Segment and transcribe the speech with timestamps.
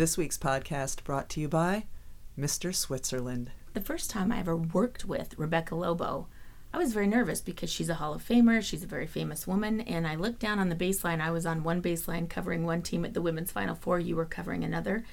[0.00, 1.84] This week's podcast brought to you by
[2.38, 2.74] Mr.
[2.74, 3.50] Switzerland.
[3.74, 6.26] The first time I ever worked with Rebecca Lobo,
[6.72, 9.82] I was very nervous because she's a Hall of Famer, she's a very famous woman,
[9.82, 11.20] and I looked down on the baseline.
[11.20, 14.24] I was on one baseline covering one team at the women's Final Four, you were
[14.24, 15.04] covering another.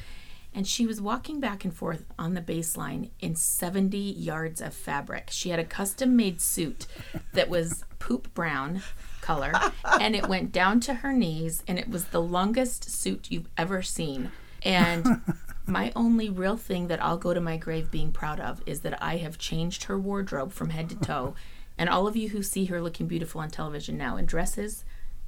[0.56, 5.28] And she was walking back and forth on the baseline in 70 yards of fabric.
[5.32, 6.88] She had a custom made suit
[7.34, 8.84] that was poop brown
[9.20, 9.52] color,
[10.00, 13.82] and it went down to her knees, and it was the longest suit you've ever
[13.84, 14.32] seen.
[14.68, 15.22] And
[15.66, 19.02] my only real thing that I'll go to my grave being proud of is that
[19.02, 21.34] I have changed her wardrobe from head to toe.
[21.80, 24.84] And all of you who see her looking beautiful on television now in dresses,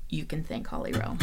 [0.10, 1.16] you can thank Holly Rowe.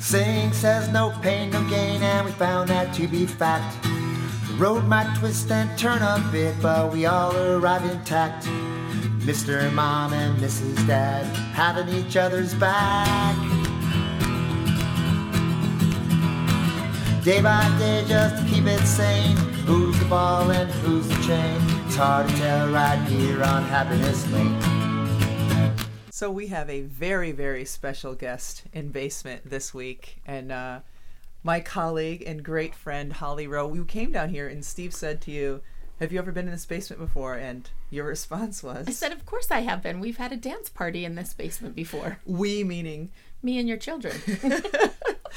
[0.00, 3.99] Saying says no pain, no gain, and we found that to be fact.
[4.60, 8.44] Road might twist and turn a bit, but we all arrive intact.
[9.24, 9.72] Mr.
[9.72, 10.86] Mom and Mrs.
[10.86, 13.34] Dad having each other's back.
[17.24, 19.34] Day by day, just to keep it sane.
[19.64, 21.56] Who's the ball and who's the chain?
[21.86, 24.60] It's hard to tell right here on Happiness Lane.
[26.10, 30.80] So we have a very, very special guest in Basement this week, and uh,
[31.42, 33.66] my colleague and great friend Holly Rowe.
[33.66, 35.62] We came down here, and Steve said to you,
[35.98, 39.26] "Have you ever been in this basement before?" And your response was, I said, Of
[39.26, 40.00] course I have been.
[40.00, 42.18] We've had a dance party in this basement before.
[42.24, 43.10] "We," meaning
[43.42, 44.14] Me and your children.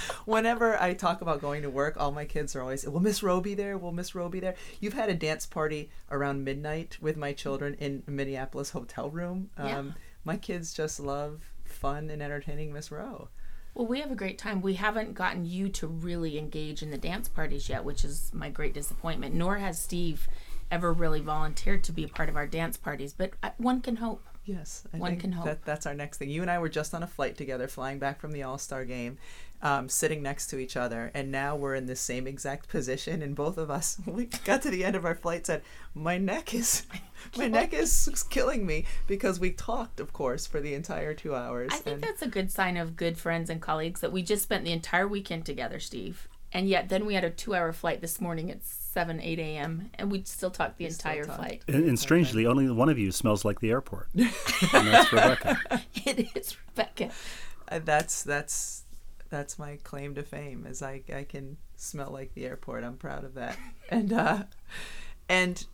[0.25, 3.41] whenever I talk about going to work, all my kids are always, "Will Miss Rowe
[3.41, 3.77] be there?
[3.77, 7.75] Will Miss Rowe be there?" You've had a dance party around midnight with my children
[7.75, 9.49] in a Minneapolis hotel room.
[9.57, 9.79] Yeah.
[9.79, 13.29] Um, my kids just love fun and entertaining Miss Rowe.
[13.73, 14.61] Well, we have a great time.
[14.61, 18.49] We haven't gotten you to really engage in the dance parties yet, which is my
[18.49, 19.33] great disappointment.
[19.33, 20.27] Nor has Steve
[20.71, 24.23] ever really volunteered to be a part of our dance parties, but one can hope.
[24.45, 25.45] Yes, I One can hope.
[25.45, 26.29] That, that's our next thing.
[26.29, 28.83] You and I were just on a flight together, flying back from the All Star
[28.83, 29.17] game,
[29.63, 33.21] um, sitting next to each other, and now we're in the same exact position.
[33.21, 35.63] And both of us, we got to the end of our flight, said,
[35.95, 36.85] "My neck is,
[37.37, 41.71] my neck is killing me," because we talked, of course, for the entire two hours.
[41.73, 44.43] I think and that's a good sign of good friends and colleagues that we just
[44.43, 46.27] spent the entire weekend together, Steve.
[46.55, 49.89] And yet, then we had a two hour flight this morning at 7, 8 a.m.,
[49.95, 51.39] and we still talked the still entire talked.
[51.39, 51.63] flight.
[51.67, 54.09] And, and strangely, only one of you smells like the airport.
[54.13, 54.29] and
[54.71, 55.59] that's Rebecca.
[56.05, 57.09] it is Rebecca.
[57.69, 58.82] uh, that's that's
[59.33, 62.83] that's my claim to fame, is I I can smell like the airport.
[62.83, 63.57] I'm proud of that.
[63.89, 64.43] And uh,
[65.29, 65.65] and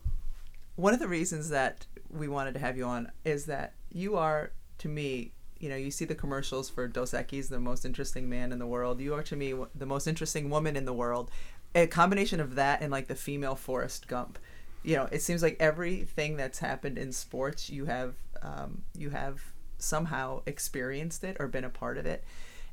[0.76, 4.52] one of the reasons that we wanted to have you on is that you are
[4.78, 8.52] to me you know you see the commercials for Dos Equis the most interesting man
[8.52, 11.30] in the world you are to me the most interesting woman in the world
[11.74, 14.38] a combination of that and like the female Forrest Gump
[14.82, 19.40] you know it seems like everything that's happened in sports you have um, you have
[19.78, 22.24] somehow experienced it or been a part of it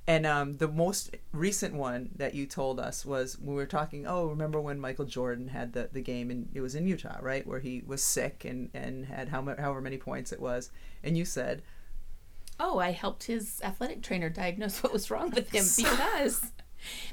[0.08, 4.08] and um, the most recent one that you told us was when we were talking.
[4.08, 7.46] Oh, remember when Michael Jordan had the, the game and it was in Utah, right,
[7.46, 10.72] where he was sick and, and had how mu- however many points it was,
[11.04, 11.62] and you said,
[12.60, 16.52] Oh, I helped his athletic trainer diagnose what was wrong with him because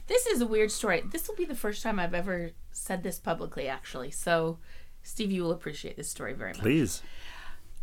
[0.07, 1.03] this is a weird story.
[1.11, 4.13] This will be the first time I've ever said this publicly, actually.
[4.13, 4.59] So,
[5.03, 6.61] Steve, you will appreciate this story very much.
[6.61, 7.03] Please.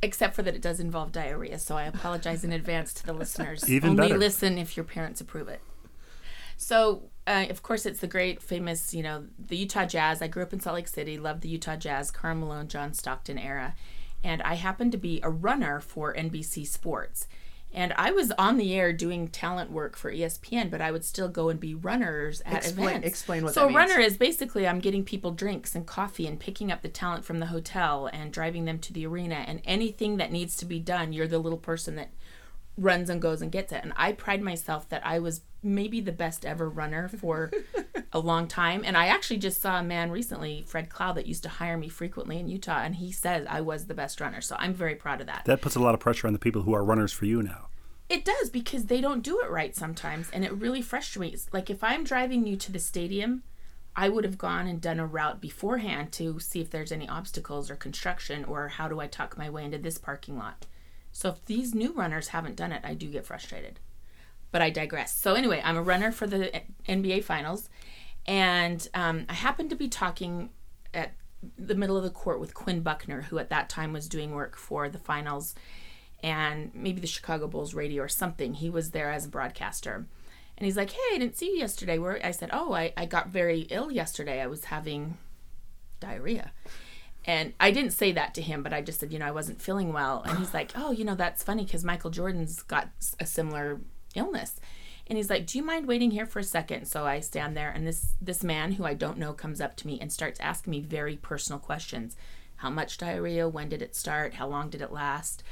[0.04, 3.70] Except for that it does involve diarrhea, so I apologize in advance to the listeners.
[3.70, 4.18] Even Only better.
[4.18, 5.62] listen if your parents approve it.
[6.58, 10.22] So, uh, of course, it's the great, famous, you know, the Utah Jazz.
[10.22, 13.38] I grew up in Salt Lake City, loved the Utah Jazz, Karl Malone, John Stockton
[13.38, 13.76] era.
[14.24, 17.28] And I happened to be a runner for NBC Sports.
[17.74, 21.30] And I was on the air doing talent work for ESPN, but I would still
[21.30, 23.08] go and be runners at Explain- events.
[23.08, 23.78] explain what so that a means.
[23.92, 27.40] runner is basically I'm getting people drinks and coffee and picking up the talent from
[27.40, 31.14] the hotel and driving them to the arena and anything that needs to be done,
[31.14, 32.10] you're the little person that
[32.78, 33.82] runs and goes and gets it.
[33.84, 37.52] And I pride myself that I was maybe the best ever runner for
[38.14, 38.82] a long time.
[38.84, 41.90] And I actually just saw a man recently, Fred Cloud, that used to hire me
[41.90, 44.42] frequently in Utah, and he says I was the best runner.
[44.42, 45.44] So I'm very proud of that.
[45.46, 47.68] That puts a lot of pressure on the people who are runners for you now.
[48.12, 51.48] It does because they don't do it right sometimes, and it really frustrates.
[51.54, 53.44] Like if I'm driving you to the stadium,
[53.96, 57.72] I would have gone and done a route beforehand to see if there's any obstacles
[57.72, 60.66] or construction or how do I tuck my way into this parking lot.
[61.14, 63.80] So if these new runners haven't done it, I do get frustrated.
[64.52, 65.16] But I digress.
[65.16, 67.70] So anyway, I'm a runner for the NBA Finals,
[68.26, 70.50] and um, I happened to be talking
[70.94, 71.14] at
[71.58, 74.58] the middle of the court with Quinn Buckner, who at that time was doing work
[74.58, 75.56] for the finals
[76.24, 78.56] and maybe the Chicago Bulls radio or something.
[78.56, 80.06] He was there as a broadcaster.
[80.58, 81.98] And he's like, Hey, I didn't see you yesterday.
[81.98, 84.42] Where I said, Oh, I, I got very ill yesterday.
[84.42, 85.18] I was having
[86.00, 86.52] diarrhea.
[87.26, 89.62] And I didn't say that to him, but I just said, you know, I wasn't
[89.62, 90.24] feeling well.
[90.26, 92.90] And he's like, oh, you know, that's funny because Michael Jordan's got
[93.20, 93.80] a similar
[94.16, 94.60] illness.
[95.06, 96.86] And he's like, do you mind waiting here for a second?
[96.86, 99.88] So I stand there, and this this man who I don't know comes up to
[99.88, 102.16] me and starts asking me very personal questions.
[102.58, 103.50] How much diarrhea?
[103.50, 104.36] When did it start?
[104.36, 105.44] How long did it last?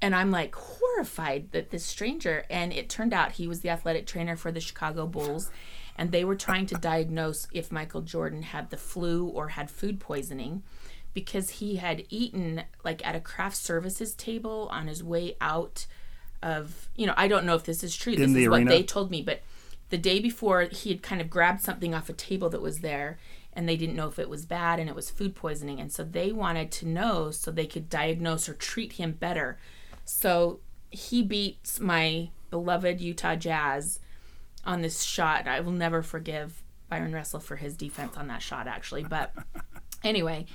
[0.00, 4.06] And I'm like horrified that this stranger, and it turned out he was the athletic
[4.06, 5.50] trainer for the Chicago Bulls,
[5.96, 10.00] and they were trying to diagnose if Michael Jordan had the flu or had food
[10.00, 10.62] poisoning
[11.14, 15.86] because he had eaten like at a craft services table on his way out
[16.42, 18.16] of, you know, I don't know if this is true.
[18.16, 19.42] This the is what they told me, but
[19.90, 23.18] the day before he had kind of grabbed something off a table that was there
[23.52, 26.02] and they didn't know if it was bad and it was food poisoning and so
[26.02, 29.58] they wanted to know so they could diagnose or treat him better
[30.04, 30.60] so
[30.90, 33.98] he beats my beloved utah jazz
[34.64, 35.48] on this shot.
[35.48, 39.34] I will never forgive Bryon Russell for his defense on that shot actually but
[40.04, 40.46] anyway.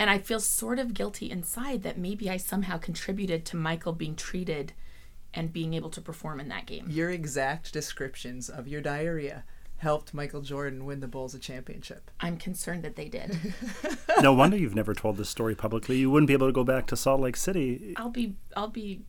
[0.00, 4.14] And i feel sort of guilty inside that maybe i somehow contributed to michael being
[4.14, 4.72] treated
[5.34, 6.86] and being able to perform in that game.
[6.88, 9.44] Your exact descriptions of your diarrhea
[9.78, 12.10] helped Michael Jordan win the Bulls a championship.
[12.20, 13.36] i'm concerned that they did
[14.22, 15.96] no wonder you've never told this story publicly.
[15.98, 17.94] You wouldn't be able to go back to Salt Lake City.
[17.96, 19.02] i'll be i'll be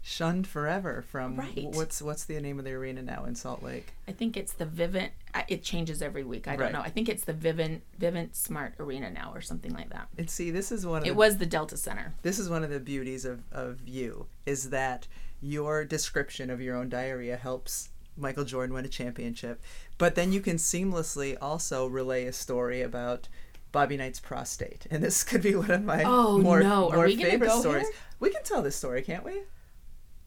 [0.00, 1.66] Shunned forever from Right.
[1.74, 3.92] what's what's the name of the arena now in Salt Lake?
[4.06, 5.10] I think it's the Vivint.
[5.48, 6.48] It changes every week.
[6.48, 6.72] I don't Right.
[6.72, 6.80] know.
[6.80, 10.08] I think it's the Vivint Vivint Smart Arena now or something like that.
[10.16, 12.14] And see, this is one of It the, was the Delta Center.
[12.22, 15.08] this is one of the beauties of, of you is that
[15.42, 19.62] your description of your own diarrhea helps Michael Jordan win a championship,
[19.96, 23.28] but then you can seamlessly also relay a story about
[23.72, 26.90] Bobby Knight's prostate, and this could be one of my Oh, more, no.
[26.90, 27.82] Are more favorite go stories.
[27.88, 27.96] here?
[28.20, 29.42] We can tell this story, can't we?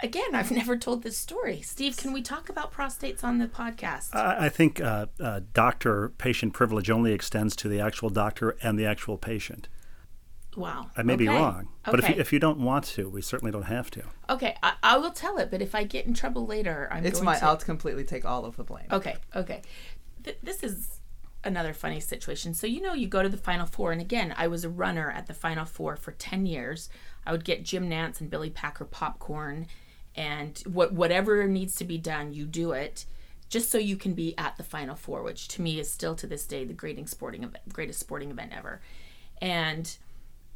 [0.03, 1.61] Again, I've never told this story.
[1.61, 4.15] Steve, can we talk about prostates on the podcast?
[4.15, 8.85] I, I think uh, uh, doctor-patient privilege only extends to the actual doctor and the
[8.85, 9.67] actual patient.
[10.55, 10.89] Wow.
[10.97, 13.63] I may be wrong, but if you, if you don't want to, we certainly don't
[13.63, 14.03] have to.
[14.29, 17.19] okay, I, I will tell it, but if I get in trouble later, I'm It's
[17.19, 17.39] going my.
[17.39, 17.45] to.
[17.45, 18.87] I'll completely take all of the blame.
[18.91, 19.61] Okay, okay.
[20.23, 20.99] Th- this is
[21.43, 22.53] another funny situation.
[22.53, 25.09] So, you know, you go to the Final Four, and again, I was a runner
[25.09, 26.89] at the Final Four for 10 years.
[27.25, 29.67] I would get Jim Nantz and Billy Packer popcorn,
[30.15, 33.05] and what whatever needs to be done, you do it
[33.47, 36.27] just so you can be at the Final Four, which to me is still to
[36.27, 38.81] this day the greatest sporting event, greatest sporting event ever.
[39.41, 39.97] And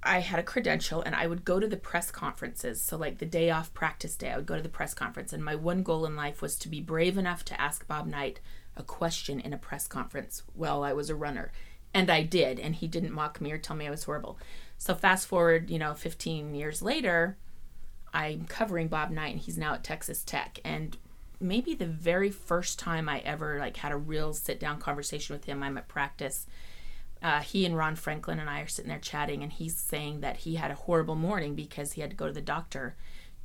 [0.05, 2.81] I had a credential and I would go to the press conferences.
[2.81, 5.33] So, like the day off practice day, I would go to the press conference.
[5.33, 8.39] And my one goal in life was to be brave enough to ask Bob Knight
[8.77, 11.51] a question in a press conference while I was a runner.
[11.93, 12.59] And I did.
[12.59, 14.37] And he didn't mock me or tell me I was horrible.
[14.77, 17.37] So, fast forward, you know, 15 years later,
[18.13, 20.59] I'm covering Bob Knight and he's now at Texas Tech.
[20.63, 20.97] And
[21.39, 25.45] maybe the very first time I ever like had a real sit down conversation with
[25.45, 26.45] him, I'm at practice
[27.25, 30.37] uh, he and Ron Franklin and I are sitting there chatting, and he's saying that
[30.37, 32.95] he had a horrible morning because he had to go to the doctor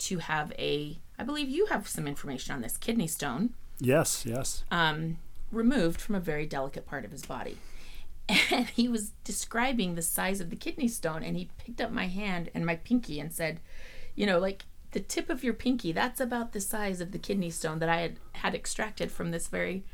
[0.00, 4.64] to have a, I believe you have some information on this, kidney stone Yes, yes.
[4.70, 5.16] um,
[5.50, 7.56] removed from a very delicate part of his body.
[8.52, 12.06] And he was describing the size of the kidney stone, and he picked up my
[12.06, 13.60] hand and my pinky and said,
[14.14, 17.50] You know, like the tip of your pinky, that's about the size of the kidney
[17.50, 19.84] stone that I had had extracted from this very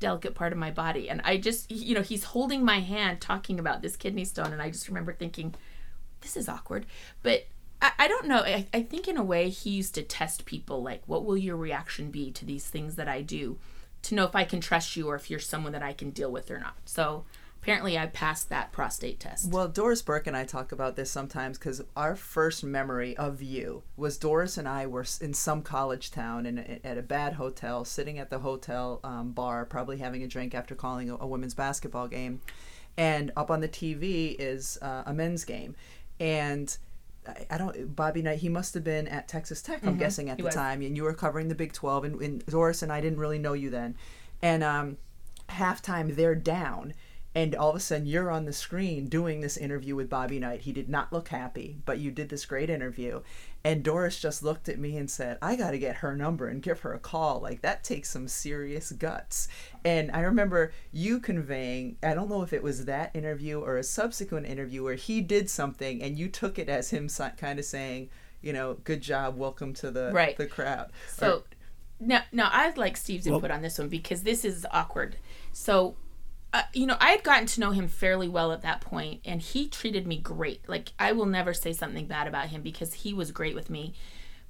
[0.00, 1.08] delicate part of my body.
[1.08, 4.62] And I just, you know, he's holding my hand talking about this kidney stone, and
[4.62, 5.54] I just remember thinking,
[6.20, 6.86] This is awkward.
[7.22, 7.46] But
[7.80, 8.38] I, I don't know.
[8.38, 11.56] I, I think in a way he used to test people like, what will your
[11.56, 13.58] reaction be to these things that I do
[14.02, 16.30] to know if I can trust you or if you're someone that I can deal
[16.30, 16.76] with or not.
[16.84, 17.24] So
[17.68, 19.52] apparently I passed that prostate test.
[19.52, 23.82] Well, Doris Burke and I talk about this sometimes because our first memory of you
[23.94, 28.18] was Doris and I were in some college town and at a bad hotel, sitting
[28.18, 32.08] at the hotel um, bar, probably having a drink after calling a, a women's basketball
[32.08, 32.40] game,
[32.96, 35.76] and up on the TV is uh, a men's game,
[36.18, 36.76] and.
[37.50, 37.94] I- don't.
[37.94, 38.38] Bobby Knight.
[38.38, 39.86] He must have been at Texas Tech.
[39.86, 40.54] I'm guessing at he the was.
[40.54, 42.04] time, and you were covering the Big 12.
[42.04, 43.96] And, and Doris and I didn't really know you then.
[44.40, 44.96] And um,
[45.50, 46.94] halftime, they're down,
[47.34, 50.62] and all of a sudden you're on the screen doing this interview with Bobby Knight.
[50.62, 53.20] He did not look happy, but you did this great interview.
[53.64, 56.62] And Doris just looked at me and said, I got to get her number and
[56.62, 57.40] give her a call.
[57.40, 59.48] Like, that takes some serious guts.
[59.84, 63.82] And I remember you conveying, I don't know if it was that interview or a
[63.82, 68.10] subsequent interview where he did something and you took it as him kind of saying,
[68.40, 70.36] you know, good job, welcome to the, Right.
[70.36, 70.90] the crowd.
[71.08, 71.42] So
[72.00, 75.16] now, now I'd like Steve's input on this one because this is awkward.
[75.52, 75.96] So,
[76.52, 79.40] uh, you know, I had gotten to know him fairly well at that point, and
[79.42, 80.66] he treated me great.
[80.68, 83.94] Like I will never say something bad about him because he was great with me.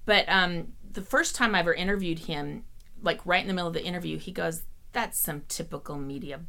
[0.05, 2.65] But um, the first time I ever interviewed him,
[3.03, 4.63] like right in the middle of the interview, he goes,
[4.93, 6.41] "That's some typical media."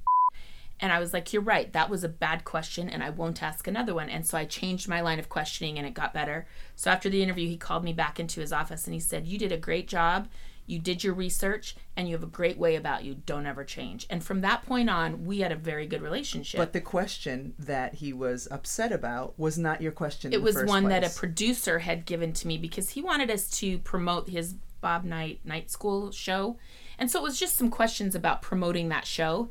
[0.79, 1.71] And I was like, You're right.
[1.73, 4.09] That was a bad question, and I won't ask another one.
[4.09, 6.47] And so I changed my line of questioning, and it got better.
[6.75, 9.37] So after the interview, he called me back into his office and he said, You
[9.37, 10.29] did a great job.
[10.69, 13.15] You did your research, and you have a great way about you.
[13.25, 14.05] Don't ever change.
[14.09, 16.59] And from that point on, we had a very good relationship.
[16.59, 20.31] But the question that he was upset about was not your question.
[20.31, 23.79] it was one that a producer had given to me because he wanted us to
[23.79, 26.57] promote his Bob Knight Night School show.
[26.97, 29.49] And so it was just some questions about promoting that show.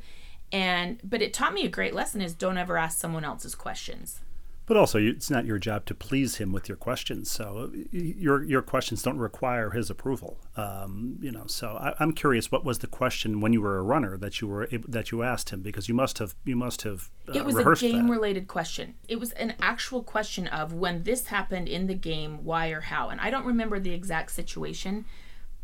[0.51, 4.21] And but it taught me a great lesson is don't ever ask someone else's questions.
[4.69, 7.31] But also, it's not your job to please him with your questions.
[7.31, 10.37] So your your questions don't require his approval.
[10.55, 11.45] Um, you know.
[11.47, 14.47] So I, I'm curious, what was the question when you were a runner that you
[14.47, 15.63] were that you asked him?
[15.63, 18.11] Because you must have you must have uh, It was a game that.
[18.13, 18.93] related question.
[19.07, 23.09] It was an actual question of when this happened in the game, why or how.
[23.09, 25.05] And I don't remember the exact situation,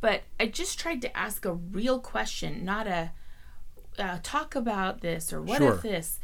[0.01, 3.11] but I just tried to ask a real question, not a
[3.99, 5.75] uh, talk about this or what Sure.
[5.75, 6.19] if this.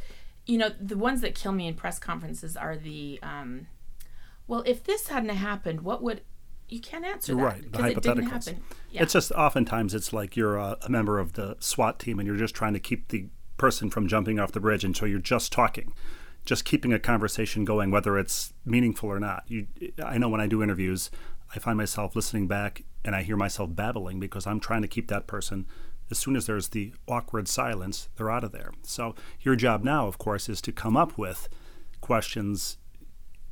[0.45, 3.67] You know, the ones that kill me in press conferences are the, um,
[4.47, 6.21] well, if this hadn't happened, what would.
[6.67, 8.63] You can't answer that Right, the because it didn't happen.
[8.91, 9.03] Yeah.
[9.03, 12.37] It's just oftentimes it's like you're a, a member of the SWAT team and you're
[12.37, 13.25] just trying to keep the
[13.57, 15.93] person from jumping off the bridge, and so you're just talking,
[16.45, 19.43] just keeping a conversation going, whether it's meaningful or not.
[19.47, 19.67] You,
[20.03, 21.11] I know when I do interviews,
[21.53, 25.09] I find myself listening back and I hear myself babbling because I'm trying to keep
[25.09, 25.65] that person.
[26.11, 28.71] As soon as there's the awkward silence, they're out of there.
[28.83, 31.47] So your job now, of course, is to come up with
[32.01, 32.77] questions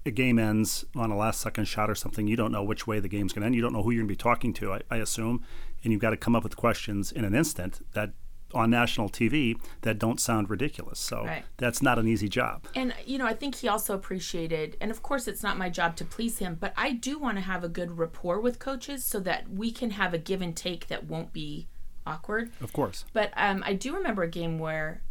[0.06, 3.00] a game ends on a last second shot or something, you don't know which way
[3.00, 3.56] the game's going to end.
[3.56, 5.44] You don't know who you're going to be talking to, I, I assume.
[5.84, 8.12] And you've got to come up with questions in an instant that
[8.54, 11.00] on national TV that don't sound ridiculous.
[11.00, 11.44] So Right.
[11.58, 12.66] that's not an easy job.
[12.75, 15.96] And you know, I think he also appreciated, and of course, it's not my job
[15.98, 19.20] to please him, but I do want to have a good rapport with coaches so
[19.22, 21.68] that we can have a give and take that won't be
[22.10, 22.51] awkward.
[22.62, 23.06] Of course.
[23.13, 25.01] But um, I do remember a game where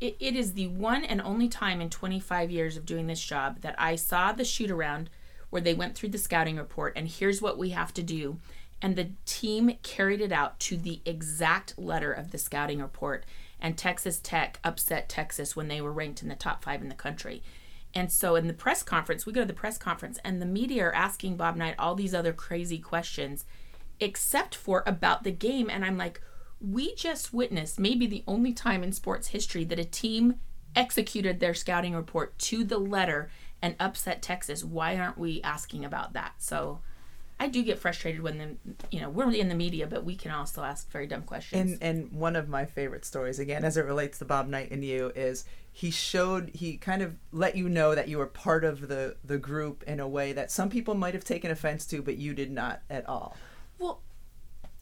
[0.00, 3.60] it, it is the one and only time in 25 years of doing this job
[3.62, 5.10] that I saw the shoot around
[5.50, 8.38] where they went through the scouting report and here's what we have to do.
[8.82, 13.24] And the team carried it out to the exact letter of the scouting report.
[13.58, 16.94] And Texas Tech upset Texas when they were ranked in the top five in the
[16.94, 17.42] country.
[17.96, 20.84] And so in the press conference, we go to the press conference, and the media
[20.84, 23.46] are asking Bob Knight all these other crazy questions,
[23.98, 25.70] except for about the game.
[25.70, 26.20] And I'm like,
[26.60, 30.36] we just witnessed maybe the only time in sports history that a team
[30.74, 33.30] executed their scouting report to the letter
[33.62, 34.62] and upset Texas.
[34.62, 36.34] Why aren't we asking about that?
[36.38, 36.80] So
[37.38, 40.30] I do get frustrated when the you know we're in the media, but we can
[40.30, 41.78] also ask very dumb questions.
[41.80, 44.84] And and one of my favorite stories, again, as it relates to Bob Knight and
[44.84, 48.88] you, is he showed he kind of let you know that you were part of
[48.88, 52.16] the the group in a way that some people might have taken offense to, but
[52.16, 53.36] you did not at all.
[53.78, 54.00] Well,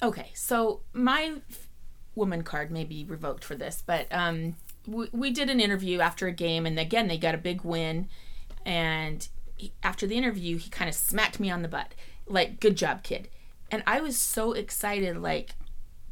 [0.01, 1.35] okay, so my
[2.15, 4.57] woman card may be revoked for this, but um,
[4.87, 8.09] we, we did an interview after a game, and again, they got a big win.
[8.65, 11.95] And he, after the interview, he kind of smacked me on the butt,
[12.27, 13.29] like, good job, kid.
[13.71, 15.55] And I was so excited, like,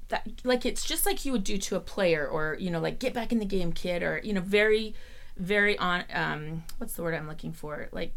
[0.08, 2.98] that, like it's just like you would do to a player, or you know, like
[2.98, 4.94] get back in the game, kid, or you know, very,
[5.38, 6.04] very on.
[6.12, 7.88] Um, what's the word I'm looking for?
[7.92, 8.12] Like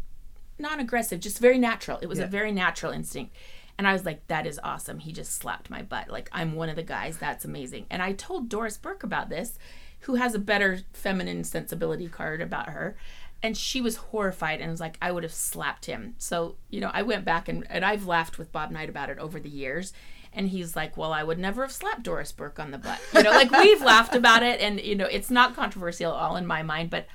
[0.58, 1.98] non-aggressive, just very natural.
[2.02, 2.26] It was Yeah.
[2.26, 3.34] a very natural instinct.
[3.78, 5.00] And I was like, that is awesome.
[5.00, 6.08] He just slapped my butt.
[6.08, 7.18] Like, I'm one of the guys.
[7.18, 7.86] That's amazing.
[7.90, 9.58] And I told Doris Burke about this,
[10.00, 12.96] who has a better feminine sensibility card about her.
[13.42, 16.14] And she was horrified and was like, I would have slapped him.
[16.16, 19.18] So, you know, I went back and, and I've laughed with Bob Knight about it
[19.18, 19.92] over the years.
[20.32, 23.00] And he's like, Well, I would never have slapped Doris Burke on the butt.
[23.14, 24.60] You know, like we've laughed about it.
[24.60, 27.06] And, you know, it's not controversial at all in my mind, but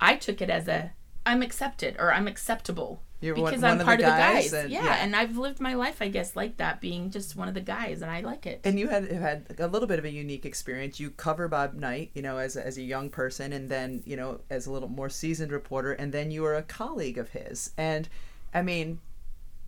[0.00, 0.92] I took it as a,
[1.24, 4.50] I'm accepted or I'm acceptable You're because one I'm of the part of the guys
[4.50, 4.52] guys.
[4.54, 5.04] and- yeah, yeah.
[5.04, 8.00] and I've lived my life, I guess, like that, being just one of the guys,
[8.00, 8.60] and I like it.
[8.64, 10.98] And you had had a little bit of a unique experience.
[10.98, 14.16] You cover Bob Knight, you know, as a, as a young person, and then you
[14.16, 17.72] know as a little more seasoned reporter, and then you were a colleague of his.
[17.76, 18.08] And
[18.54, 19.00] I mean,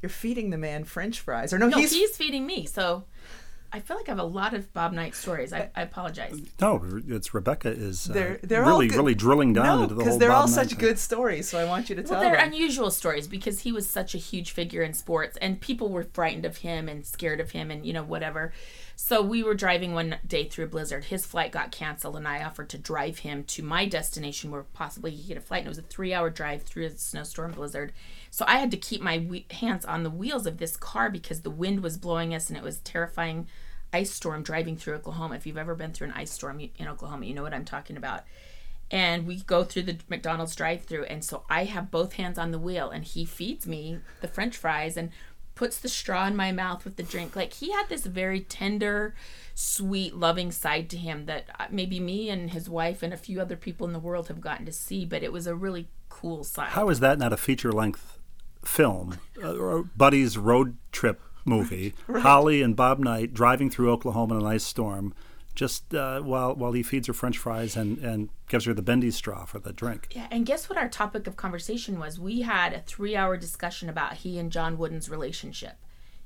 [0.01, 3.05] you're feeding the man French fries, or no, no, he's, he's, feeding me, so
[3.75, 5.53] I feel like I have a lot of Bob Knight stories.
[5.53, 6.39] I, I apologize.
[6.61, 9.87] No, it's Rebecca is uh, They're- they're all really, good- really drilling down no, into
[9.87, 10.05] the whole.
[10.05, 10.79] because they're Bob all Knight such thing.
[10.79, 11.49] good stories.
[11.49, 12.49] So I want you to tell Well, they're them.
[12.53, 16.45] unusual stories because he was such a huge figure in sports, and people were frightened
[16.45, 18.53] of him and scared of him, and you know whatever.
[18.95, 21.05] So we were driving one day through a blizzard.
[21.05, 25.13] His flight got canceled, and I offered to drive him to my destination where possibly
[25.13, 25.61] he could get a flight.
[25.61, 27.93] And it was a three-hour drive through a snowstorm blizzard.
[28.31, 31.41] So I had to keep my we- hands on the wheels of this car because
[31.41, 33.49] the wind was blowing us, and it was terrifying
[33.93, 35.37] ice storm driving through Oklahoma.
[35.37, 37.97] If you've ever been through an ice storm in Oklahoma, you know what I'm talking
[37.97, 38.25] about
[38.93, 42.59] and we go through the McDonald's drive-through and so I have both hands on the
[42.59, 45.11] wheel and he feeds me the french fries and
[45.55, 47.35] puts the straw in my mouth with the drink.
[47.35, 49.15] Like he had this very tender,
[49.55, 53.41] sweet, loving side to him that uh, maybe me and his wife and a few
[53.41, 56.45] other people in the world have gotten to see, but it was a really cool
[56.45, 56.71] side.
[56.71, 58.19] How is that not a feature length
[58.65, 59.19] film?
[59.43, 61.95] Uh, Buddy's road trip movie.
[62.09, 65.15] Holly and Bob Knight driving through Oklahoma in an ice storm.
[65.55, 69.11] Just uh, while while he feeds her French fries and, and gives her the bendy
[69.11, 70.09] straw for the drink.
[70.13, 72.19] Yeah, and guess what our topic of conversation was?
[72.19, 75.75] We had a three hour discussion about he and John Wooden's relationship.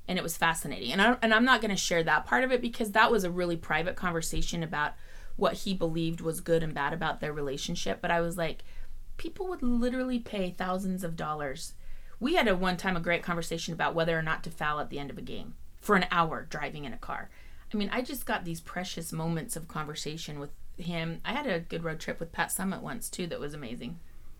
[0.08, 0.92] And it was fascinating.
[0.92, 3.24] And, I, and I'm not going to share that part of it because that was
[3.24, 4.92] a really private conversation about
[5.34, 8.00] what he believed was good and bad about their relationship.
[8.00, 8.62] But I was like,
[9.16, 11.74] people would literally pay thousands of dollars.
[12.18, 14.90] We had a one time a great conversation about whether or not to foul at
[14.90, 17.30] the end of a game for an hour driving in a car.
[17.72, 21.20] I mean, I just got these precious moments of conversation with him.
[21.24, 23.98] I had a good road trip with Pat Summitt once too that was amazing.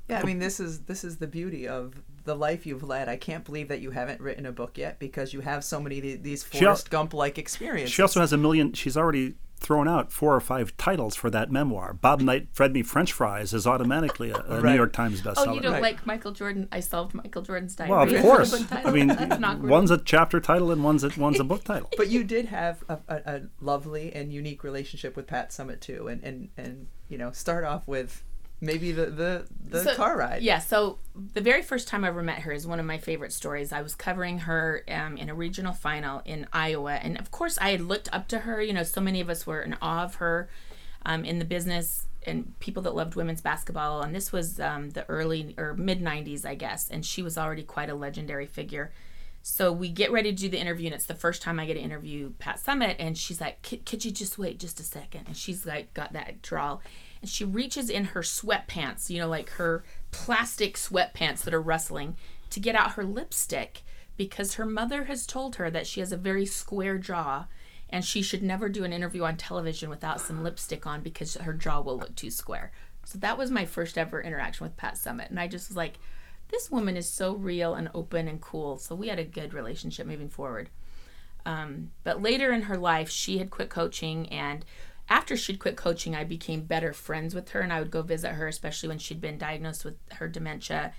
[0.08, 3.08] Yeah, I mean this is this is the beauty of the life you've led.
[3.08, 5.98] I can't believe that you haven't written a book yet because you have so many
[5.98, 7.92] of these She Forrest Gump like experiences.
[7.92, 8.72] She also has a million.
[8.72, 11.92] She's already thrown out four or five titles for that memoir.
[11.94, 15.46] Bob Knight fed me French fries is automatically a, a New York Times oh, bestseller.
[15.48, 15.82] Oh, you don't Right.
[15.82, 16.68] like Michael Jordan?
[16.70, 17.90] I solved Michael Jordan's diary.
[17.90, 18.64] well, of course.
[18.70, 19.70] I mean, That's not rude.
[19.70, 21.90] one's a chapter title and one's a, one's a book title.
[21.96, 26.06] but you did have a, a, a lovely and unique relationship with Pat Summitt too,
[26.08, 28.22] and and and you know start off with
[28.60, 30.42] maybe the the, the So- car ride.
[30.42, 30.98] Yeah, so
[31.34, 33.72] the very first time I ever met her is one of my favorite stories.
[33.72, 37.70] I was covering her um, in a regional final in Iowa, and of course, I
[37.70, 38.60] had looked up to her.
[38.62, 40.48] You know, so many of us were in awe of her
[41.04, 44.02] um, in the business and people that loved women's basketball.
[44.02, 47.62] And this was um, the early or mid 90s, I guess, and she was already
[47.62, 48.90] quite a legendary figure.
[49.42, 51.74] So we get ready to do the interview, and it's the first time I get
[51.74, 52.96] to interview Pat Summitt.
[52.98, 55.22] And she's like, "Could could you just wait just a second?
[55.28, 56.82] And she's like, got that drawl.
[57.26, 62.16] She reaches in her sweatpants, you know, like her plastic sweatpants that are rustling,
[62.50, 63.82] to get out her lipstick
[64.16, 67.46] because her mother has told her that she has a very square jaw
[67.88, 71.52] and she should never do an interview on television without some lipstick on because her
[71.52, 72.72] jaw will look too square.
[73.04, 75.30] So that was my first ever interaction with Pat Summitt.
[75.30, 75.98] And I just was like,
[76.48, 78.78] this woman is so real and open and cool.
[78.78, 80.70] So we had a good relationship moving forward.
[81.44, 84.28] Um, but later in her life, she had quit coaching.
[84.30, 84.64] And
[85.08, 87.60] after she'd quit coaching, I became better friends with her.
[87.60, 90.92] And I would go visit her, especially when she'd been diagnosed with her dementia.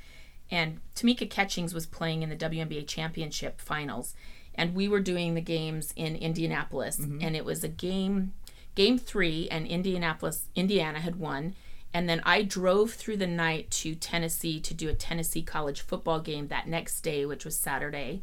[0.49, 4.15] And Tamika Catchings was playing in the WNBA championship finals.
[4.55, 6.97] And we were doing the games in Indianapolis.
[6.99, 7.19] Mm-hmm.
[7.21, 8.33] And it was a game,
[8.75, 11.55] game three, and Indianapolis, Indiana had won.
[11.93, 16.19] And then I drove through the night to Tennessee to do a Tennessee college football
[16.19, 18.21] game that next day, which was Saturday.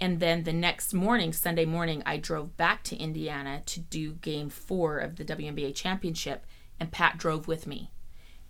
[0.00, 4.48] And then the next morning, Sunday morning, I drove back to Indiana to do game
[4.48, 6.46] four of the WNBA championship,
[6.78, 7.90] and Pat drove with me.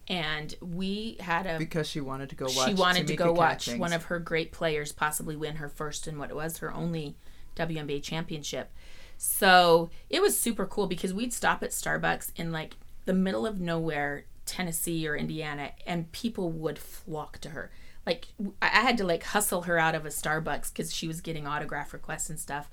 [0.07, 2.69] And we had a because she wanted to go watch.
[2.69, 3.81] she wanted to Tamika go watch Catchings.
[3.81, 7.17] one of her great players possibly win her first and what it was her only
[7.57, 8.71] WNBA championship.
[9.19, 13.61] So it was super cool because we'd stop at Starbucks in like the middle of
[13.61, 17.71] nowhere, Tennessee or Indiana, and people would flock to her.
[18.09, 18.27] Like
[18.63, 21.93] I had to like hustle her out of a Starbucks because she was getting autograph
[21.93, 22.71] requests and stuff.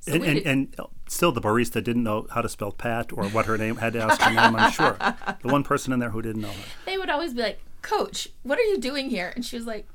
[0.00, 0.76] So And, and, and
[1.08, 4.02] still, the barista didn't know how to spell Pat or what her name had to
[4.02, 4.54] ask her name.
[4.54, 4.98] I'm sure
[5.40, 6.64] the one person in there who didn't know her.
[6.84, 9.88] they would always be like, "Coach, what are you doing here?" And she was like,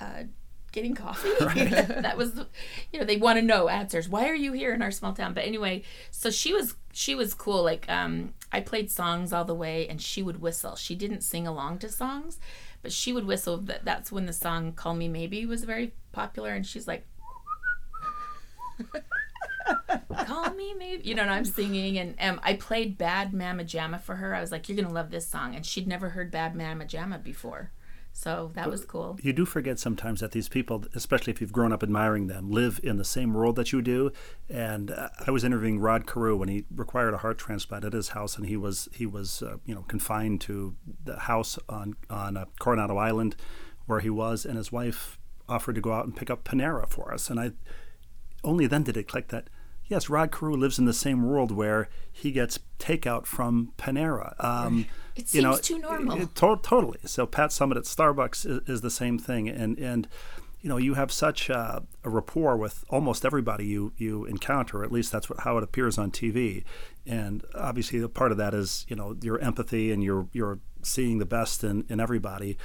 [0.00, 0.22] uh,
[0.70, 2.46] "Getting coffee." that was, the,
[2.92, 4.08] you know, they want to know answers.
[4.08, 5.34] Why are you here in our small town?
[5.34, 7.64] But anyway, so she was she was cool.
[7.64, 10.76] Like, um, I played songs all the way, and she would whistle.
[10.76, 12.38] She didn't sing along to songs,
[12.82, 13.58] but she would whistle.
[13.58, 17.06] That that's when the song "Call Me Maybe" was very popular, and she's like.
[20.26, 21.06] Call me maybe.
[21.08, 24.34] You know, and I'm singing, and um, I played Bad Mama Jamma for her.
[24.34, 27.22] I was like, "You're gonna love this song," and she'd never heard Bad Mama Jamma
[27.22, 27.70] before,
[28.12, 29.18] so that was cool.
[29.22, 32.80] You do forget sometimes that these people, especially if you've grown up admiring them, live
[32.82, 34.12] in the same world that you do.
[34.48, 38.10] And uh, I was interviewing Rod Carew when he required a heart transplant at his
[38.10, 42.36] house, and he was he was uh, you know confined to the house on on
[42.36, 43.36] uh, Coronado Island,
[43.86, 45.18] where he was, and his wife
[45.48, 47.52] offered to go out and pick up Panera for us, and I
[48.42, 49.48] only then did it click that
[49.90, 54.42] yes, Rod Carew lives in the same world where he gets takeout from Panera.
[54.42, 56.20] Um, It you know, seems too normal.
[56.22, 56.98] it- to- totally.
[57.06, 60.08] So Pat Summitt at Starbucks is, is the same thing, and and
[60.60, 64.84] you know you have such uh, a rapport with almost everybody you you encounter.
[64.84, 66.64] At least that's what, how it appears on TV,
[67.06, 71.18] and obviously the part of that is you know your empathy and you're you're seeing
[71.18, 72.56] the best in in everybody.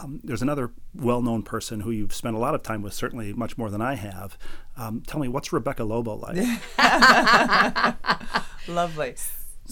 [0.00, 3.58] Um, there's another well-known person who you've spent a lot of time with, certainly much
[3.58, 4.38] more than I have.
[4.74, 6.38] Um, tell me, what's Rebecca Lobo like?
[8.68, 9.16] Lovely.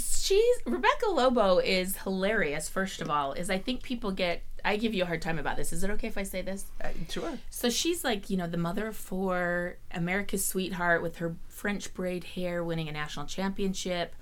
[0.00, 2.68] She's Rebecca Lobo is hilarious.
[2.68, 5.56] First of all, is I think people get I give you a hard time about
[5.56, 5.72] this.
[5.72, 6.66] Is it okay if I say this?
[6.82, 7.38] Uh, sure.
[7.48, 12.24] So she's like, you know, the mother of four, America's sweetheart with her French braid
[12.24, 14.14] hair, winning a national championship.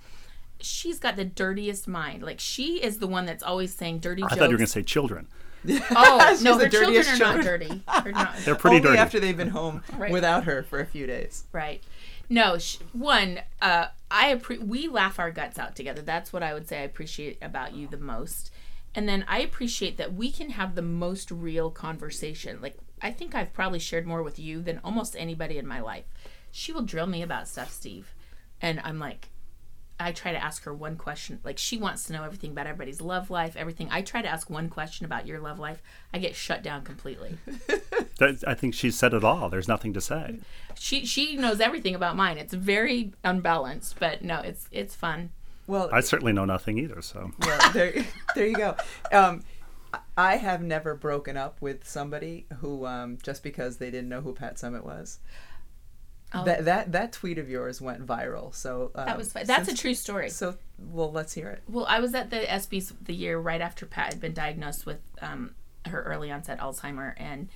[0.61, 2.23] She's got the dirtiest mind.
[2.23, 4.37] Like she is the one that's always saying dirty I jokes.
[4.39, 5.27] thought you were going to say children.
[5.91, 7.45] oh She's no, the her children are dirtiest not children.
[7.45, 7.83] dirty.
[8.05, 8.37] They're not.
[8.45, 8.99] They're pretty Only dirty.
[8.99, 10.13] after they've been home Right.
[10.13, 11.45] without her for a few days.
[11.53, 11.83] Right.
[12.29, 16.03] No, sh- one, uh, I appre- we laugh our guts out together.
[16.03, 18.51] That's what I would say I appreciate about you the most.
[18.95, 22.61] And then I appreciate that we can have the most real conversation.
[22.61, 26.05] Like I think I've probably shared more with you than almost anybody in my life.
[26.51, 28.15] She will drill me about stuff, Steve.
[28.61, 29.29] And I'm like
[30.01, 31.41] I try to ask her one question.
[31.43, 33.89] Like she wants to know everything about everybody's love life, everything.
[33.91, 35.83] I try to ask one question about your love life.
[36.15, 37.37] I get shut down completely.
[38.19, 39.49] That- I think she said it all.
[39.49, 40.39] There's nothing to say.
[40.79, 42.39] she she knows everything about mine.
[42.39, 45.31] It's very unbalanced, but no, it's it's fun.
[45.67, 47.01] Well, I certainly know nothing either.
[47.03, 47.93] So well there,
[48.35, 48.77] there you go.
[49.13, 49.43] Um,
[50.17, 54.33] I have never broken up with somebody who um, just because they didn't know who
[54.35, 55.19] Pat Summitt was.
[56.35, 56.45] Oh.
[56.45, 58.55] That that that tweet of yours went viral.
[58.55, 59.45] So um, That was fun.
[59.47, 60.29] That's since- a true story.
[60.31, 61.63] So well, let's hear it.
[61.69, 65.01] Well, I was at the ESPYS the year right after Pat had been diagnosed with
[65.23, 65.55] um,
[65.87, 67.49] her early onset Alzheimer, and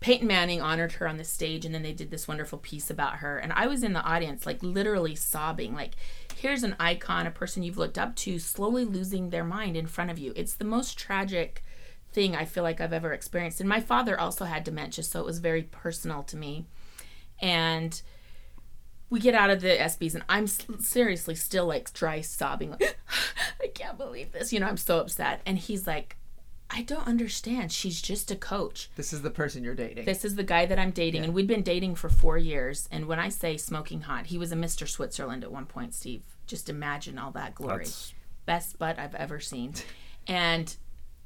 [0.00, 3.16] Peyton Manning honored her on the stage, and then they did this wonderful piece about
[3.16, 3.38] her.
[3.38, 5.74] And I was in the audience, like literally sobbing.
[5.74, 5.94] Like,
[6.36, 10.10] here's an icon, a person you've looked up to, slowly losing their mind in front
[10.10, 10.34] of you.
[10.36, 11.64] It's the most tragic
[12.12, 13.60] thing I feel like I've ever experienced.
[13.60, 16.66] And my father also had dementia, so it was very personal to me.
[17.40, 18.00] And
[19.10, 22.72] we get out of the ESPYS, and I'm seriously still like dry sobbing.
[22.72, 22.98] Like,
[23.62, 24.52] I can't believe this.
[24.52, 25.40] You know, I'm so upset.
[25.46, 26.16] And he's like,
[26.70, 27.70] I don't understand.
[27.72, 28.90] She's just a coach.
[28.96, 30.04] This is the person you're dating.
[30.06, 32.88] This is the guy that I'm dating, and we'd been dating for four years.
[32.90, 34.88] And when I say smoking hot, he was a Mr.
[34.88, 36.22] Switzerland at one point, Steve.
[36.46, 37.78] Just imagine all that glory.
[37.84, 38.12] That's-
[38.46, 39.74] Best butt I've ever seen.
[40.26, 40.74] And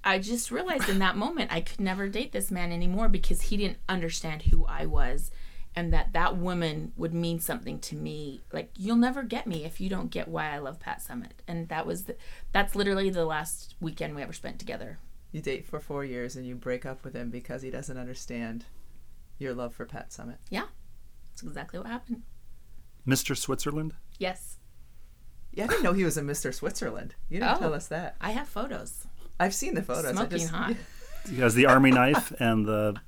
[0.03, 3.57] I just realized in that moment I could never date this man anymore because he
[3.57, 5.31] didn't understand who I was
[5.77, 8.41] and that that woman would mean something to me.
[8.53, 11.43] Like you'll never get me if you don't get why I love Pat Summitt.
[11.47, 12.17] And that was the,
[12.51, 14.99] that's literally the last weekend we ever spent together.
[15.33, 18.65] You date for four years and you break up with him because he doesn't understand
[19.39, 20.39] your love for Pat Summitt.
[20.51, 20.65] Yeah.
[21.31, 22.23] That's exactly what happened.
[23.07, 23.37] Mr.
[23.37, 23.95] Switzerland.
[24.19, 24.57] Yes.
[25.53, 26.53] Yeah, I didn't know he was a Mr.
[26.53, 27.15] Switzerland.
[27.29, 27.59] You didn't Oh.
[27.59, 28.17] tell us that.
[28.21, 29.07] I have photos.
[29.41, 30.07] I've seen the photos.
[30.07, 30.75] I Smoking just, hot.
[31.29, 32.97] He has the army knife and the.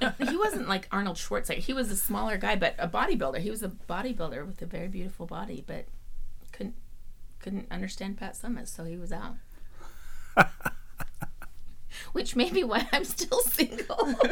[0.00, 1.58] No, he wasn't like Arnold Schwarzenegger.
[1.58, 3.38] He was a smaller guy, but a bodybuilder.
[3.38, 5.86] He was a bodybuilder with a very beautiful body, but
[6.52, 6.76] couldn't
[7.40, 9.34] couldn't understand Pat Summitt, so he was out.
[12.12, 14.14] Which may be why I'm still single.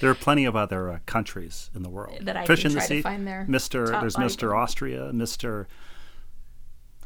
[0.00, 2.18] There are plenty of other uh, countries in the world.
[2.22, 3.02] That I Fish can in the try to sea.
[3.02, 3.88] find their Mr.
[3.88, 4.16] top There's.
[4.16, 4.52] Mr.
[4.52, 5.12] Austria.
[5.12, 5.66] Mr.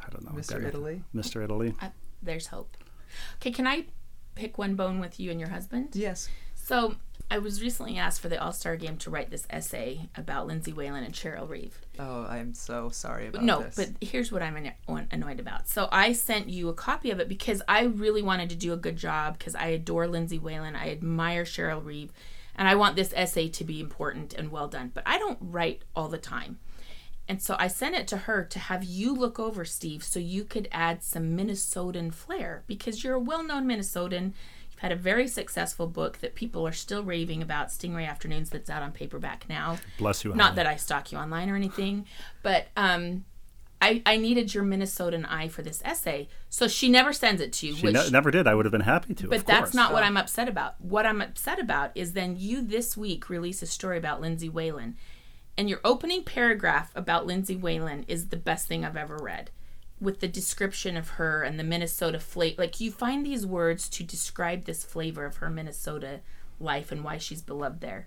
[0.03, 0.31] I don't know.
[0.31, 0.65] Mr.
[0.67, 1.03] Italy?
[1.15, 1.45] Mr.
[1.45, 1.75] Italy.
[1.79, 1.91] I,
[2.23, 2.75] there's hope.
[3.35, 3.85] Okay, can I
[4.35, 5.91] pick one bone with you and your husband?
[5.93, 6.31] Yes.
[6.55, 6.95] So
[7.29, 10.73] I was recently asked for the All Star Game to write this essay about Lindsay
[10.73, 11.79] Whalen and Cheryl Reeve.
[11.99, 13.75] Oh, I'm so sorry about no, this.
[13.75, 14.71] but here's what I'm
[15.11, 15.69] annoyed about.
[15.69, 18.77] So I sent you a copy of it because I really wanted to do a
[18.77, 22.13] good job because I adore Lindsay Whalen, I admire Cheryl Reeve,
[22.55, 24.93] and I want this essay to be important and well done.
[24.95, 26.59] But I don't write all the time.
[27.29, 30.45] And so I sent it to her to have you look over, Steve, so you
[30.45, 34.33] could add some Minnesotan flair because you're a well known Minnesotan.
[34.77, 38.83] Had a very successful book that people are still raving about, Stingray Afternoons, that's out
[38.83, 39.79] on paperback now.
[39.99, 40.35] Bless you.
[40.35, 42.07] Not that I stalk you online or anything,
[42.43, 43.25] but um,
[43.81, 46.29] I, I needed your Minnesotan eye for this essay.
[46.49, 47.75] So she never sends it to you.
[47.75, 48.47] She which, ne- never did.
[48.47, 49.29] I would have been happy to.
[49.29, 49.75] but that's course.
[49.75, 50.81] not what I'm upset about.
[50.81, 54.97] What I'm upset about is then you this week release a story about Lindsay Whalen.
[55.59, 59.51] And your opening paragraph about Lindsay Whalen is the best thing I've ever read.
[60.01, 62.63] With the description of her and the Minnesota flavor.
[62.63, 66.21] Like, you find these words to describe this flavor of her Minnesota
[66.61, 68.07] life and why she's beloved there.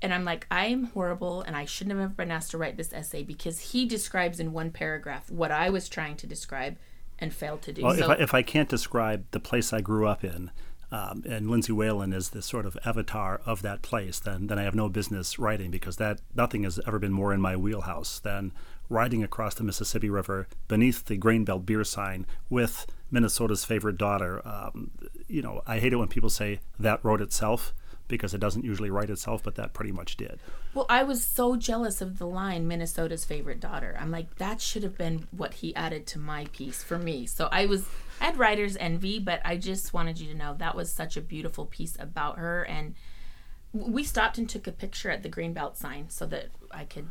[0.00, 2.76] And I'm like, I am horrible and I shouldn't have ever been asked to write
[2.76, 6.76] this essay because he describes in one paragraph what I was trying to describe
[7.18, 7.82] and failed to do.
[7.82, 10.52] Well, so, if, I, if I can't describe the place I grew up in,
[10.90, 14.62] um, and Lindsay Whalen is the sort of avatar of that place, then then I
[14.62, 18.52] have no business writing because that nothing has ever been more in my wheelhouse than
[18.88, 24.46] riding across the Mississippi River beneath the grain belt beer sign with Minnesota's favorite daughter.
[24.46, 24.90] Um,
[25.26, 27.74] you know, I hate it when people say that wrote itself
[28.08, 30.40] because it doesn't usually write itself, but that pretty much did.
[30.74, 33.96] Well, I was so jealous of the line Minnesota's favorite daughter.
[34.00, 37.26] I'm like, that should have been what he added to my piece for me.
[37.26, 37.86] So I was,
[38.20, 41.20] I had writer's envy, but I just wanted you to know that was such a
[41.20, 42.64] beautiful piece about her.
[42.64, 42.94] And
[43.72, 47.08] we stopped and took a picture at the Grain Belt sign so that I could.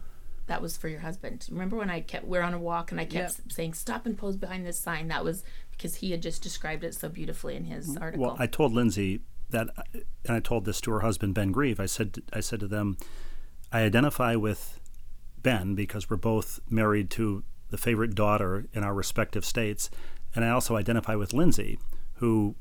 [0.47, 1.47] That was for your husband.
[1.51, 3.51] Remember when I kept we are on a walk and I kept Yep.
[3.51, 5.09] saying stop and pose behind this sign?
[5.09, 8.25] That was because he had just described it so beautifully in his article.
[8.25, 11.79] Well, I told Lindsay that, and I told this to her husband Ben Grieve.
[11.79, 12.97] I said, I said to them,
[13.71, 14.79] I identify with
[15.41, 19.89] Ben because we're both married to the favorite daughter in our respective states,
[20.33, 21.77] and I also identify with Lindsay,
[22.15, 22.55] who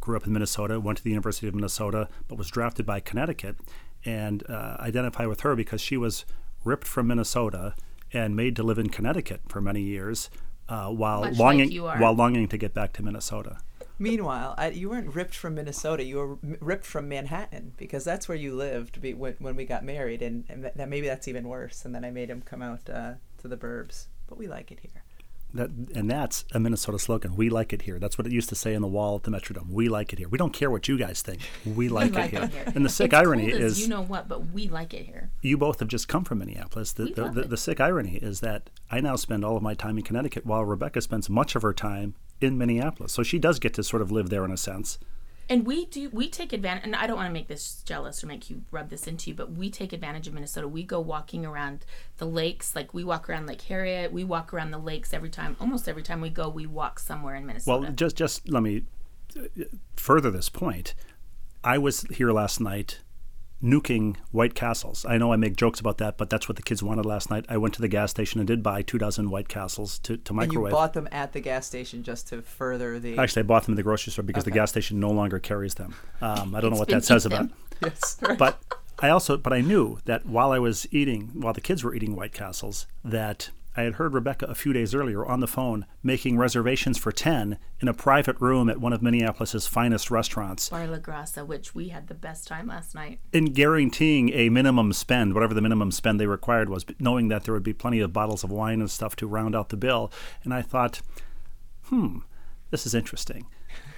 [0.00, 3.56] grew up in Minnesota, went to the University of Minnesota, but was drafted by Connecticut,
[4.04, 6.24] and uh, identify with her because she was
[6.64, 7.74] ripped from Minnesota
[8.12, 10.30] and made to live in Connecticut for many years,
[10.68, 11.98] uh, while Much like longing you are.
[11.98, 13.58] while longing to get back to Minnesota.
[13.98, 16.02] Meanwhile, I, you weren't ripped from Minnesota.
[16.02, 19.84] You were ripped from Manhattan because that's where you lived be, when, when we got
[19.84, 21.84] married, and, and that, maybe that's even worse.
[21.84, 24.80] And then I made him come out uh, to the burbs, but we like it
[24.80, 25.03] here.
[25.54, 27.36] That, and that's a Minnesota slogan.
[27.36, 28.00] We like it here.
[28.00, 29.70] That's what it used to say on the wall at the Metrodome.
[29.70, 30.28] We like it here.
[30.28, 31.42] We don't care what you guys think.
[31.64, 32.64] We like, like it, it here.
[32.64, 32.72] here.
[32.74, 35.30] And the sick It's irony is you know what, but we like it here.
[35.42, 36.92] you both have just come from Minneapolis.
[36.92, 37.50] The, We the, the, it.
[37.50, 40.64] the sick irony is that I now spend all of my time in Connecticut while
[40.64, 43.12] Rebecca spends much of her time in Minneapolis.
[43.12, 44.98] So she does get to sort of live there in a sense.
[45.48, 48.26] And we do we take advantage and I don't want to make this jealous or
[48.26, 50.68] make you rub this into you, but we take advantage of Minnesota.
[50.68, 51.84] We go walking around
[52.18, 55.56] the lakes, like we walk around Lake Harriet, we walk around the lakes every time
[55.60, 57.80] almost every time we go, we walk somewhere in Minnesota.
[57.80, 58.84] Well, just just let me
[59.96, 60.94] further this point.
[61.62, 63.00] I was here last night
[63.62, 65.04] nuking White Castles.
[65.08, 67.46] I know I make jokes about that, but that's what the kids wanted last night.
[67.48, 70.38] I went to the gas station and did buy two dozen White Castles to, to
[70.38, 73.18] And you bought them at the gas station just to further the.
[73.18, 75.74] Actually, I bought them in the grocery store because the gas station no longer carries
[75.74, 75.94] them.
[76.20, 77.48] Um, I don't know what that says about.
[77.48, 77.54] them.
[77.82, 78.18] yes.
[78.22, 78.38] right.
[78.38, 78.60] But
[78.98, 82.14] I also, but I knew that while I was eating, while the kids were eating
[82.14, 86.38] White Castles, that I had heard Rebecca a few days earlier on the phone making
[86.38, 90.68] reservations for ten in a private room at one of Minneapolis's finest restaurants.
[90.68, 93.18] Bar La Grassa, which we had the best time last night.
[93.32, 97.54] in guaranteeing a minimum spend, whatever the minimum spend they required was, knowing that there
[97.54, 100.12] would be plenty of bottles of wine and stuff to round out the bill.
[100.44, 101.00] And I thought,
[101.86, 102.18] hmm,
[102.70, 103.46] this is interesting.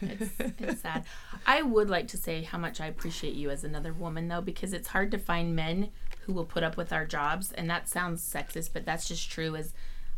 [0.00, 1.04] It's, it's sad.
[1.46, 4.72] I would like to say how much I appreciate you as another woman, though, because
[4.72, 5.90] it's hard to find men
[6.26, 9.54] who will put up with our jobs, and that sounds sexist, but that's just true.
[9.54, 9.72] As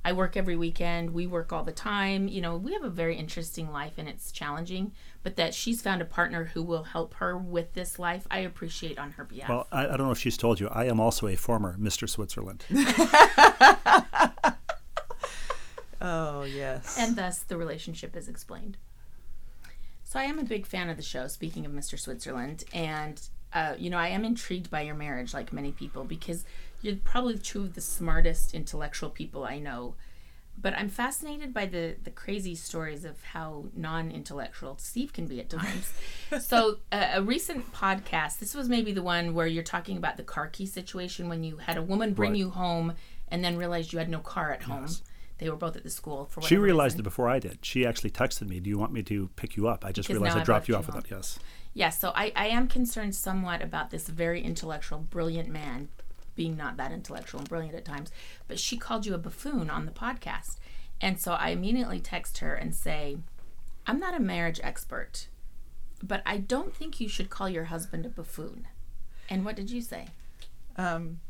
[0.05, 2.29] I work every weekend, we work all the time.
[2.29, 4.92] You know, we have a very interesting life, and it's challenging.
[5.23, 8.99] But that she's found a partner who will help her with this life, I appreciate
[8.99, 9.51] on her behalf.
[9.51, 12.09] Well, I, I don't know if she's told you, I am also a former Mr.
[12.09, 12.64] Switzerland.
[16.01, 16.97] oh yes.
[16.99, 18.79] and thus the relationship is explained.
[20.05, 21.27] So I am a big fan of the show.
[21.27, 21.99] Speaking of Mr.
[21.99, 23.21] Switzerland, and
[23.52, 26.44] uh, you know, I am intrigued by your marriage, like many people, because
[26.82, 29.94] you're probably two of the smartest intellectual people I know.
[30.61, 35.48] But I'm fascinated by the the crazy stories of how non-intellectual Steve can be at
[35.50, 35.92] times.
[36.40, 40.24] so uh, a recent podcast, this was maybe the one where you're talking about the
[40.24, 42.38] car key situation when you had a woman bring Right.
[42.38, 42.94] you home
[43.28, 44.88] and then realized you had no car at home.
[45.38, 47.00] They were both at the school for She realized reason.
[47.00, 47.64] it before I did.
[47.64, 49.84] She actually texted me, Do you want me to pick you up?
[49.84, 51.11] I just Because realized I dropped you off you with it.
[51.12, 51.38] Yes.
[51.74, 55.88] Yeah, so I, I am concerned somewhat about this very intellectual, brilliant man
[56.35, 58.11] being not that intellectual and brilliant at times.
[58.46, 60.57] But she called you a buffoon on the podcast.
[61.00, 63.18] And so I immediately text her and say,
[63.87, 65.28] I'm not a marriage expert,
[66.02, 68.68] but I don't think you should call your husband a buffoon.
[69.28, 70.09] And what did you say?
[70.76, 71.20] um,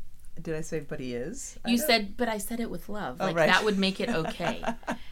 [0.41, 0.79] did I say?
[0.79, 1.57] But he is.
[1.65, 3.19] You said, but I said it with love.
[3.19, 3.47] Like right.
[3.47, 4.63] that would make it okay.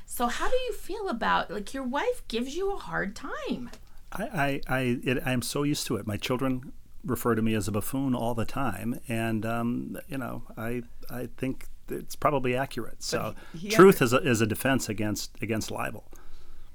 [0.06, 3.72] so how do you feel about like your wife gives you a hard time?
[4.12, 6.08] I, I, I, it, I am so used to it.
[6.08, 6.72] My children
[7.04, 11.30] refer to me as a buffoon all the time, and um, you know, I, I
[11.38, 13.02] think it's probably accurate.
[13.04, 16.06] So, he- he truth is a, is a defense against against libel.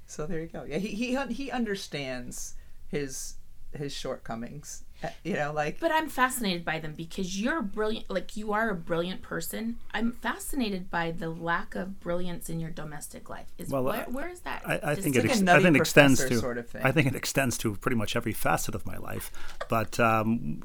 [0.05, 0.63] So there you go.
[0.63, 2.55] Yeah, he he he understands
[2.87, 3.35] his
[3.73, 4.82] his shortcomings.
[5.03, 8.53] Uh, You know, like But I'm fascinated by them because you're a brilliant, like you
[8.53, 9.77] are a brilliant person.
[9.93, 13.47] I'm fascinated by the lack of brilliance in your domestic life.
[13.57, 14.61] Is Well, where, where is that?
[14.65, 16.81] I, I think it, ex- I think it extends professor to sort of thing.
[16.83, 19.31] I think it extends to pretty much every facet of my life.
[19.69, 20.61] But um,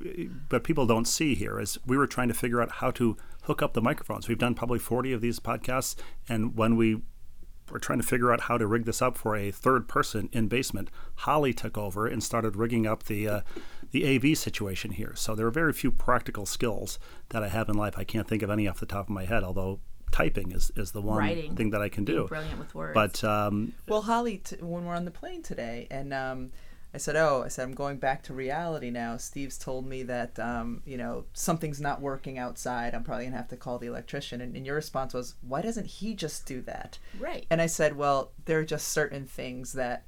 [0.49, 3.63] but people don't see here is we were trying to figure out how to hook
[3.63, 4.29] up the microphones.
[4.29, 5.97] We've done probably forty of these podcasts,
[6.29, 7.03] and when we
[7.71, 10.49] were trying to figure out how to rig this up for a third person in
[10.49, 13.29] basement, Holly took over and started rigging up the.
[13.29, 13.41] Uh,
[13.91, 15.15] the AV situation here.
[15.17, 16.99] So there are very few practical skills
[17.31, 17.95] that I have in life.
[17.97, 19.81] I can't think of any off the top of my head, although
[20.13, 21.57] typing is, is the one Writing.
[21.57, 22.29] thing that I can being do.
[22.29, 22.93] brilliant with words.
[22.93, 26.51] But um, Well, Holly, t- when we're on the plane today, and um,
[26.95, 30.39] I said, "Oh, I said I'm going back to reality now." Steve's told me that
[30.39, 32.95] um, you know something's not working outside.
[32.95, 34.41] I'm probably gonna have to call the electrician.
[34.41, 37.47] And, and your response was, "Why doesn't he just do that?" right.
[37.51, 40.05] And I said, "Well, there are just certain things that,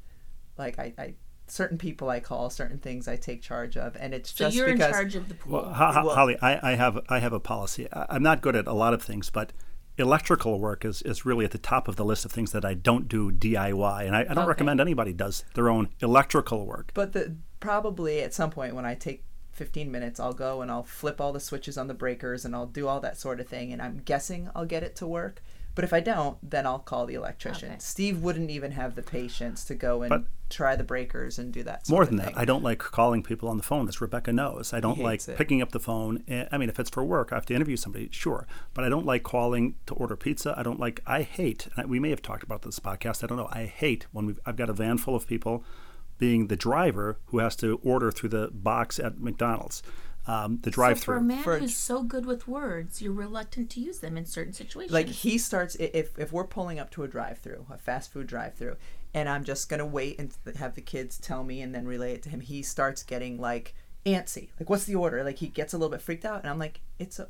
[0.59, 1.15] like, I." I
[1.47, 4.67] certain people I call, certain things I take charge of, and it's so just you're
[4.67, 5.55] because in charge of the pool.
[5.55, 7.89] Well, Ho- Ho- Well- Holly, I, I have I have a policy.
[7.93, 9.53] I, I'm not good at a lot of things, but
[9.99, 12.75] electrical work is, is really at the top of the list of things that I
[12.75, 14.47] don't do DIY, and I, I don't Okay.
[14.49, 16.91] recommend anybody does their own electrical work.
[16.95, 19.23] But the probably at some point when I take
[19.53, 22.67] 15 minutes, I'll go and I'll flip all the switches on the breakers and I'll
[22.67, 23.73] do all that sort of thing.
[23.73, 25.43] And I'm guessing I'll get it to work.
[25.81, 27.71] But if I don't, then I'll call the electrician.
[27.71, 27.79] Okay.
[27.79, 31.63] Steve wouldn't even have the patience to go and But- try the breakers and do
[31.63, 31.87] that.
[31.87, 32.35] Sort More of than thing.
[32.35, 34.75] that, I don't like calling people on the phone, as Rebecca knows.
[34.75, 35.39] I don't like it.
[35.39, 36.23] picking up the phone.
[36.29, 38.47] eh, I mean, if it's for work, I have to interview somebody, sure.
[38.75, 40.53] But I don't like calling to order pizza.
[40.59, 43.39] I don't like, I hate, and we may have talked about this podcast, I don't
[43.39, 43.49] know.
[43.53, 45.65] I hate when we've, I've got a van full of people
[46.19, 49.83] being the driver who has to order through the box at McDonald's,
[50.27, 51.15] um, the drive through.
[51.15, 54.01] So for a man For a who's so good with words, you're reluctant to use
[54.01, 54.93] them in certain situations.
[54.93, 58.77] like he starts if if we're pulling up to a drive-through, a fast food drive-through,
[59.15, 62.13] and I'm just gonna wait and th- have the kids tell me and then relay
[62.13, 62.41] it to him.
[62.41, 63.75] He starts getting like
[64.07, 64.51] antsy.
[64.59, 65.25] Like, what's the order?
[65.25, 67.29] Like he gets a little bit freaked out, and I'm like, it's a.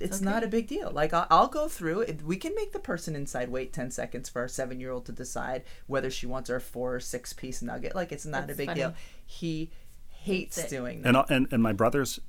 [0.00, 0.92] It's not a big deal.
[0.92, 2.06] Like I'll, I'll go through.
[2.24, 6.08] We can make the person inside wait ten seconds for our seven-year-old to decide whether
[6.08, 7.96] she wants our four or six-piece nugget.
[7.96, 8.80] Like it's not That's a big funny.
[8.80, 8.94] deal.
[9.26, 9.72] He
[10.08, 11.16] hates doing that.
[11.16, 12.20] And, and, and my brothers,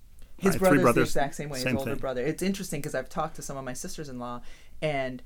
[0.42, 1.60] His my brother's brothers, the exact same way.
[1.60, 2.00] same his older thing.
[2.00, 2.22] brother.
[2.26, 4.42] It's interesting because I've talked to some of my sisters-in-law,
[4.82, 5.22] and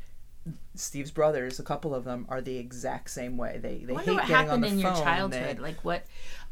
[0.75, 3.59] Steve's brothers, a couple of them, are the exact same way.
[3.61, 5.57] They they I wonder hate what getting on happened the in your childhood.
[5.57, 6.05] They- Like what?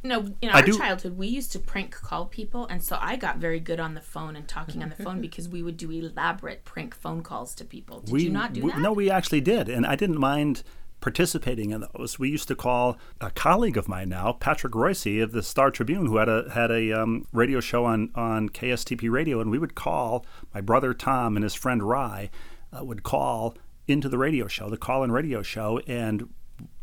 [0.03, 3.37] No, in I our childhood, we used to prank call people, and so I got
[3.37, 6.63] very good on the phone and talking on the phone because we would do elaborate
[6.65, 7.99] prank phone calls to people.
[7.99, 8.79] Did we, you not do we- that?
[8.79, 10.63] No, we actually did, and I didn't mind
[11.01, 12.17] participating in those.
[12.17, 16.05] We used to call a colleague of mine now, Patrick Royce of the Star Tribune,
[16.05, 19.75] who had a had a um, radio show on on KSTP radio, and we would
[19.75, 22.29] call my brother Tom and his friend Rye
[22.71, 26.29] uh, would call into the radio show, the call-in radio show, and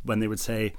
[0.02, 0.74] when they would say,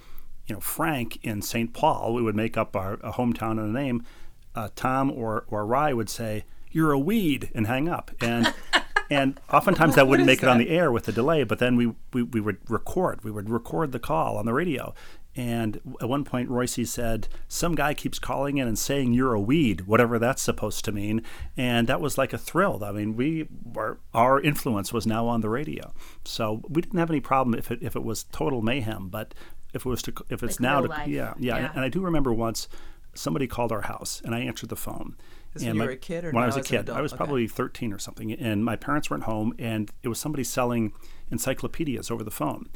[0.48, 1.74] you know, Frank in St.
[1.74, 4.06] Paul, we would make up our a hometown and a name.
[4.54, 8.54] Uh, Tom or or Rye would say, "You're a weed," and hang up, and.
[9.10, 11.94] And oftentimes that wouldn't make it on the air with the delay, but then we,
[12.14, 13.24] we, we would record.
[13.24, 14.94] We would record the call on the radio.
[15.36, 19.40] And at one point, Royce said, Some guy keeps calling in and saying you're a
[19.40, 21.22] weed, whatever that's supposed to mean.
[21.56, 22.84] And that was like a thrill.
[22.84, 25.94] I mean, we were, our influence was now on the radio.
[26.26, 29.08] So we didn't have any problem if it, if it was total mayhem.
[29.10, 29.34] But
[29.74, 31.58] if it was to, if it's Like now to, yeah, yeah.
[31.60, 31.72] Yeah.
[31.74, 32.68] And I do remember once
[33.14, 35.16] somebody called our house and I answered the phone.
[35.54, 36.98] This and when you my- were a kid or when I was a kid, adult?
[36.98, 37.18] I was Okay.
[37.18, 40.94] probably 13 or something, and my parents weren't home, and it was somebody selling
[41.32, 42.68] encyclopedias over the phone.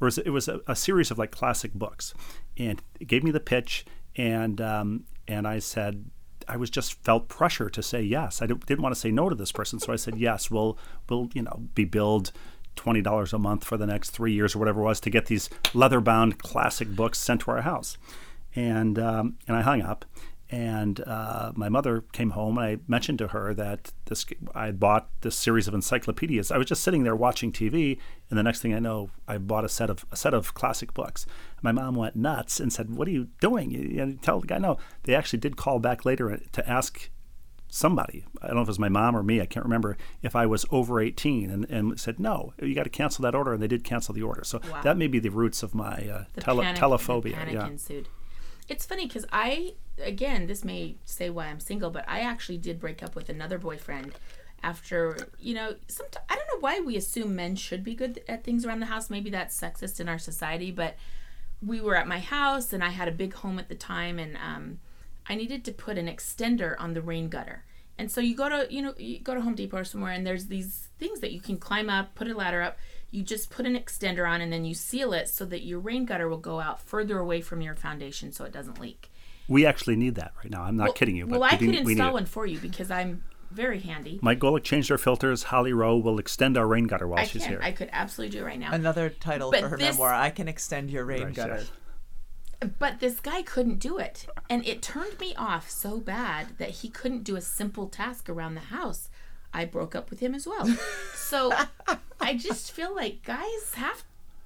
[0.00, 2.14] Or it was, it was a, a series of like classic books,
[2.56, 3.84] and it gave me the pitch,
[4.16, 6.06] and um, and I said.
[6.48, 8.42] I was just felt pressure to say yes.
[8.42, 10.50] I didn't, didn't want to say no to this person, so I said yes.
[10.50, 10.76] We'll
[11.08, 12.32] we'll you know be billed
[12.74, 15.26] twenty dollars a month for the next three years or whatever it was to get
[15.26, 17.96] these leather bound classic books sent to our house,
[18.56, 20.04] and um, and I hung up,
[20.52, 24.78] and uh, my mother came home and I mentioned to her that this I had
[24.78, 26.52] bought this series of encyclopedias.
[26.52, 27.98] I was just sitting there watching TV,
[28.30, 30.92] and the next thing I know, I bought a set of a set of classic
[30.94, 31.24] books.
[31.62, 34.58] My mom went nuts and said, "What are you doing?" You, you tell the guy
[34.58, 34.76] no.
[35.04, 37.08] They actually did call back later to ask
[37.68, 38.26] somebody.
[38.42, 39.40] I don't know if it was my mom or me.
[39.40, 42.90] I can't remember if I was over 18 and, and said, no, you got to
[42.90, 43.54] cancel that order.
[43.54, 44.44] And they did cancel the order.
[44.44, 44.82] So Wow.
[44.82, 47.50] that may be the roots of my uh, the tele- panic, telephobia.
[47.50, 47.68] Yeah.
[47.68, 48.10] ensued.
[48.72, 52.80] It's funny because I, again, this may say why I'm single, but I actually did
[52.80, 54.12] break up with another boyfriend
[54.62, 58.44] after, you know, sometimes I don't know why we assume men should be good at
[58.44, 59.10] things around the house.
[59.10, 60.96] Maybe that's sexist in our society, but
[61.60, 64.38] we were at my house and I had a big home at the time and
[64.38, 64.78] um,
[65.26, 67.64] I needed to put an extender on the rain gutter.
[67.98, 70.26] And so you go to, you know, you go to Home Depot or somewhere and
[70.26, 72.78] there's these things that you can climb up, put a ladder up.
[73.12, 76.04] You just put an extender on and then you seal it so that your rain
[76.06, 79.12] gutter will go out further away from your foundation so it doesn't leak.
[79.48, 80.62] We actually need that right now.
[80.62, 81.26] I'm not Well- kidding you.
[81.26, 84.18] But well, I could do- we need install one for you because I'm very handy.
[84.22, 85.42] Mike Golic changed our filters.
[85.44, 87.50] Holly Rowe will extend our rain gutter while I she's can.
[87.52, 87.60] here.
[87.62, 88.72] I could absolutely do it right now.
[88.72, 90.14] Another title But for her this- memoir.
[90.14, 91.56] I can extend your rain Right, gutter.
[91.56, 91.70] yes.
[92.78, 94.26] But this guy couldn't do it.
[94.48, 98.54] And it turned me off so bad that he couldn't do a simple task around
[98.54, 99.10] the house.
[99.54, 100.66] I broke up with him as well.
[101.14, 101.52] So
[102.20, 104.04] I just feel like guys have.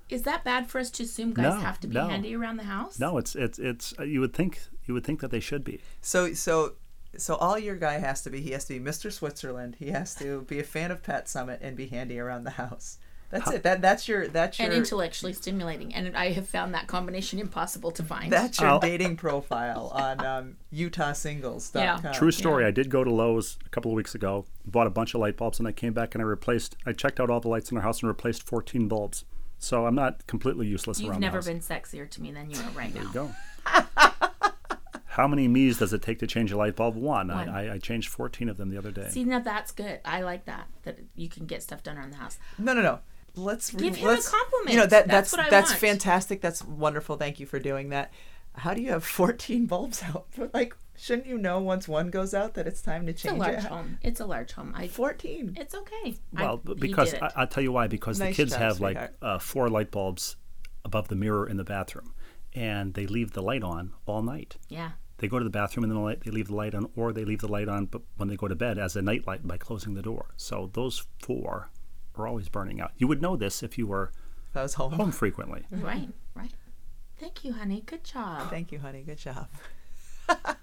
[0.08, 2.06] Is that bad for us to assume guys No, have to be no.
[2.08, 2.98] handy around the house?
[3.00, 3.92] no, it's it's it's.
[3.98, 5.80] uh, You would think you would think that they should be.
[6.00, 6.74] So so
[7.16, 9.10] so all your guy has to be he has to be Mr.
[9.12, 9.76] Switzerland.
[9.78, 12.98] He has to be a fan of Pat Summitt and be handy around the house.
[13.30, 13.62] That's it.
[13.64, 15.94] That that's your that's your And intellectually stimulating.
[15.94, 18.32] And I have found that combination impossible to find.
[18.32, 22.00] that's your I'll- dating profile on um, UtahSingles.com.
[22.04, 22.12] Yeah.
[22.12, 22.64] True story.
[22.64, 25.36] I did go to Lowe's a couple of weeks ago, bought a bunch of light
[25.36, 26.76] bulbs, and I came back and I replaced.
[26.86, 29.24] I checked out all the lights in our house and replaced 14 bulbs.
[29.58, 31.66] So I'm not completely useless You've around never the house.
[31.68, 33.10] been sexier to me than you are right now.
[33.12, 33.30] Go.
[35.06, 36.94] How many me's does it take to change a light bulb?
[36.94, 37.28] One.
[37.28, 37.48] One.
[37.48, 39.08] I, I, I changed 14 of them the other day.
[39.08, 40.00] See, now that's good.
[40.04, 40.66] I like that.
[40.82, 42.38] That you can get stuff done around the house.
[42.58, 42.98] No, no, no.
[43.36, 44.70] Let's re- Give him a let's, compliment.
[44.72, 45.80] You know that That's that's what I that's want.
[45.80, 46.40] fantastic.
[46.40, 47.16] That's wonderful.
[47.16, 48.12] Thank you for doing that.
[48.54, 50.26] How do you have 14 bulbs out?
[50.54, 53.28] Like, shouldn't you know once one goes out that it's time to change It's a
[53.28, 53.68] change large it?
[53.68, 53.98] home.
[54.02, 54.72] It's a large home.
[54.74, 54.88] I.
[54.88, 55.54] 14.
[55.60, 56.14] It's okay.
[56.32, 57.86] Well, I, b- he because I, I'll tell you why.
[57.86, 60.36] Because the kids job, have like uh, four light bulbs
[60.84, 62.14] above the mirror in the bathroom,
[62.54, 64.56] and they leave the light on all night.
[64.68, 64.92] yeah.
[65.18, 67.10] They go to the bathroom and then the light, they leave the light on, or
[67.10, 69.46] they leave the light on, but when they go to bed as a night light
[69.48, 70.34] by closing the door.
[70.36, 71.70] So those four
[72.18, 72.92] are always burning out.
[72.96, 74.12] You would know this if you were
[74.52, 74.92] That was home.
[74.92, 75.64] home frequently.
[75.70, 76.08] Right.
[76.34, 76.52] Right.
[77.18, 77.82] Thank you, honey.
[77.86, 78.50] Good job.
[78.50, 79.02] Thank you, honey.
[79.02, 79.48] Good job.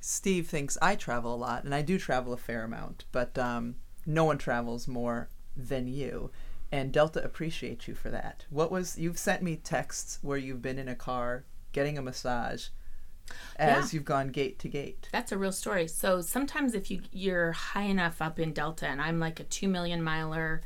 [0.00, 3.76] Steve thinks I travel a lot, and I do travel a fair amount, but um,
[4.04, 6.30] no one travels more than you.
[6.72, 8.46] And Delta appreciates you for that.
[8.50, 12.68] What was you've sent me texts where you've been in a car getting a massage
[13.56, 13.96] as Yeah.
[13.96, 15.08] you've gone gate to gate.
[15.12, 15.88] That's a real story.
[15.88, 19.68] So sometimes if you you're high enough up in Delta, and I'm like a two
[19.68, 20.62] million miler,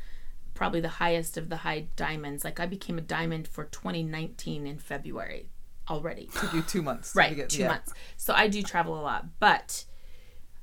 [0.54, 2.44] probably the highest of the high diamonds.
[2.44, 5.48] Like I became a diamond for 2019 in February
[5.88, 6.28] already.
[6.34, 7.12] Took you two months.
[7.12, 7.68] to right, get- two yeah.
[7.68, 7.92] months.
[8.16, 9.84] So I do travel a lot, but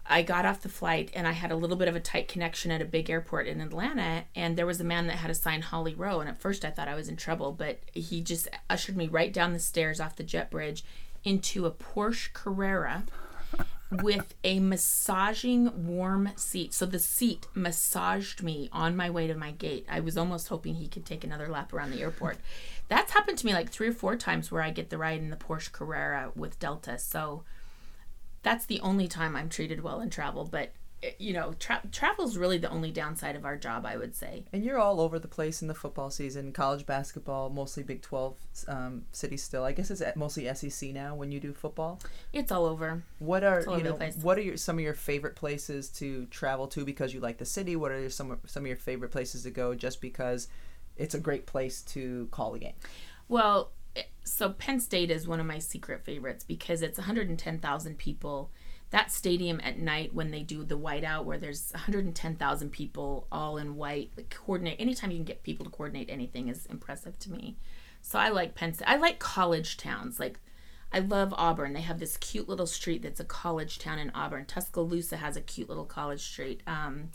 [0.06, 2.72] I got off the flight and I had a little bit of a tight connection
[2.72, 5.62] at a big airport in Atlanta, and there was a man that had a sign
[5.62, 8.98] Holly Rowe, and at first I thought I was in trouble, but he just ushered
[8.98, 10.84] me right down the stairs off the jet bridge
[11.24, 13.04] into a Porsche Carrera
[14.02, 16.74] with a massaging warm seat.
[16.74, 19.86] So the seat massaged me on my way to my gate.
[19.90, 22.38] I was almost hoping he could take another lap around the airport.
[22.88, 25.30] That's happened to me like three or four times where I get the ride in
[25.30, 26.98] the Porsche Carrera with Delta.
[26.98, 27.44] So
[28.42, 30.48] that's the only time I'm treated well in travel.
[30.50, 30.72] But
[31.20, 34.46] you know, tra- travel is really the only downside of our job, I would say.
[34.54, 38.38] And you're all over the place in the football season, college basketball, mostly Big 12
[38.68, 39.64] um, cities still.
[39.64, 42.00] I guess it's at mostly SEC now when you do football.
[42.32, 43.04] It's all over.
[43.20, 43.98] What are you know?
[44.22, 47.46] What are your some of your favorite places to travel to because you like the
[47.46, 47.76] city?
[47.76, 50.48] What are your, some some of your favorite places to go just because
[50.98, 52.74] it's a great place to call a game?
[53.28, 53.72] Well,
[54.24, 58.52] so Penn State is one of my secret favorites because it's 110,000 people.
[58.94, 63.76] That stadium at night when they do the whiteout, where there's 110,000 people all in
[63.76, 64.80] white, like coordinate.
[64.80, 67.58] Anytime you can get people to coordinate anything is impressive to me.
[68.04, 68.88] So I like Penn State.
[68.88, 70.20] I like college towns.
[70.20, 70.40] Like
[70.92, 71.74] I love Auburn.
[71.74, 74.46] They have this cute little street that's a college town in Auburn.
[74.46, 76.62] Tuscaloosa has a cute little college street.
[76.68, 77.10] Um,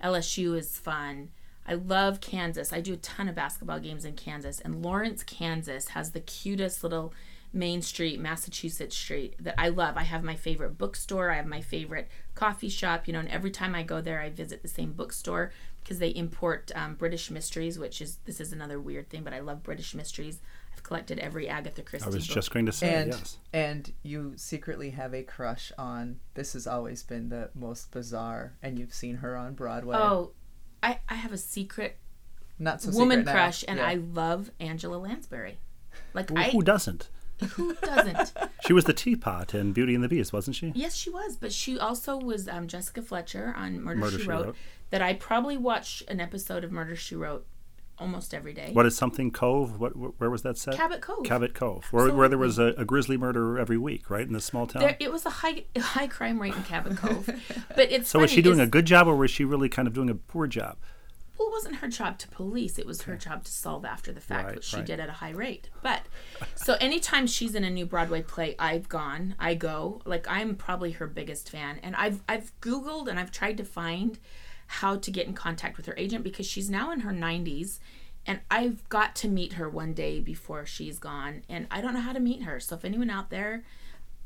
[0.00, 1.30] LSU is fun.
[1.66, 2.72] I love Kansas.
[2.72, 6.84] I do a ton of basketball games in Kansas, and Lawrence, Kansas has the cutest
[6.84, 7.12] little
[7.56, 9.96] Main Street, Massachusetts street that I love.
[9.96, 13.50] I have my favorite bookstore, I have my favorite coffee shop, you know, and every
[13.50, 15.50] time I go there, I visit the same bookstore
[15.82, 19.40] because they import um, British mysteries, which is this is another weird thing, but I
[19.40, 20.40] love British mysteries.
[20.74, 22.34] I've collected every Agatha Christie I was book.
[22.34, 23.38] just going to say And yes.
[23.54, 26.20] and you secretly have a crush on.
[26.34, 29.96] This has always been the most bizarre, and you've seen her on Broadway.
[29.96, 30.32] oh,
[30.82, 31.96] I, I have a secret
[32.58, 33.32] not so woman secret now.
[33.32, 33.86] crush, and Yeah.
[33.86, 35.58] I love Angela Lansbury.
[36.12, 37.08] Like Who- I, Who doesn't?
[37.50, 38.32] Who doesn't?
[38.66, 40.72] She was the teapot in Beauty and the Beast, wasn't she?
[40.74, 44.28] Yes, she was, but she also was um, Jessica Fletcher on Murder, Murder, She, She
[44.28, 44.56] Wrote, Wrote.
[44.90, 47.46] That I probably watch an episode of Murder She Wrote
[47.98, 48.70] almost every day.
[48.72, 49.78] What is something Cove?
[49.78, 49.92] What?
[50.18, 50.74] Where was that set?
[50.74, 51.24] Cabot Cove.
[51.24, 54.40] Cabot Cove, where, where there was a, a grisly murder every week, right, in the
[54.40, 54.82] small town.
[54.82, 57.28] There, it was a high high crime rate in Cabot Cove,
[57.74, 59.94] but it's so was she doing a good job, or was she really kind of
[59.94, 60.76] doing a poor job?
[61.38, 62.78] Well, it wasn't her job to police.
[62.78, 64.86] It was her job to solve after the fact, Right, which she right.
[64.86, 65.68] did at a high rate.
[65.82, 66.02] But
[66.54, 70.00] so anytime she's in a new Broadway play, I've gone, I go.
[70.04, 74.18] Like I'm probably her biggest fan, and I've I've Googled and I've tried to find
[74.68, 77.78] how to get in contact with her agent because she's now in her 90s.
[78.28, 82.00] And I've got to meet her one day before she's gone, and I don't know
[82.00, 82.58] how to meet her.
[82.58, 83.62] So if anyone out there,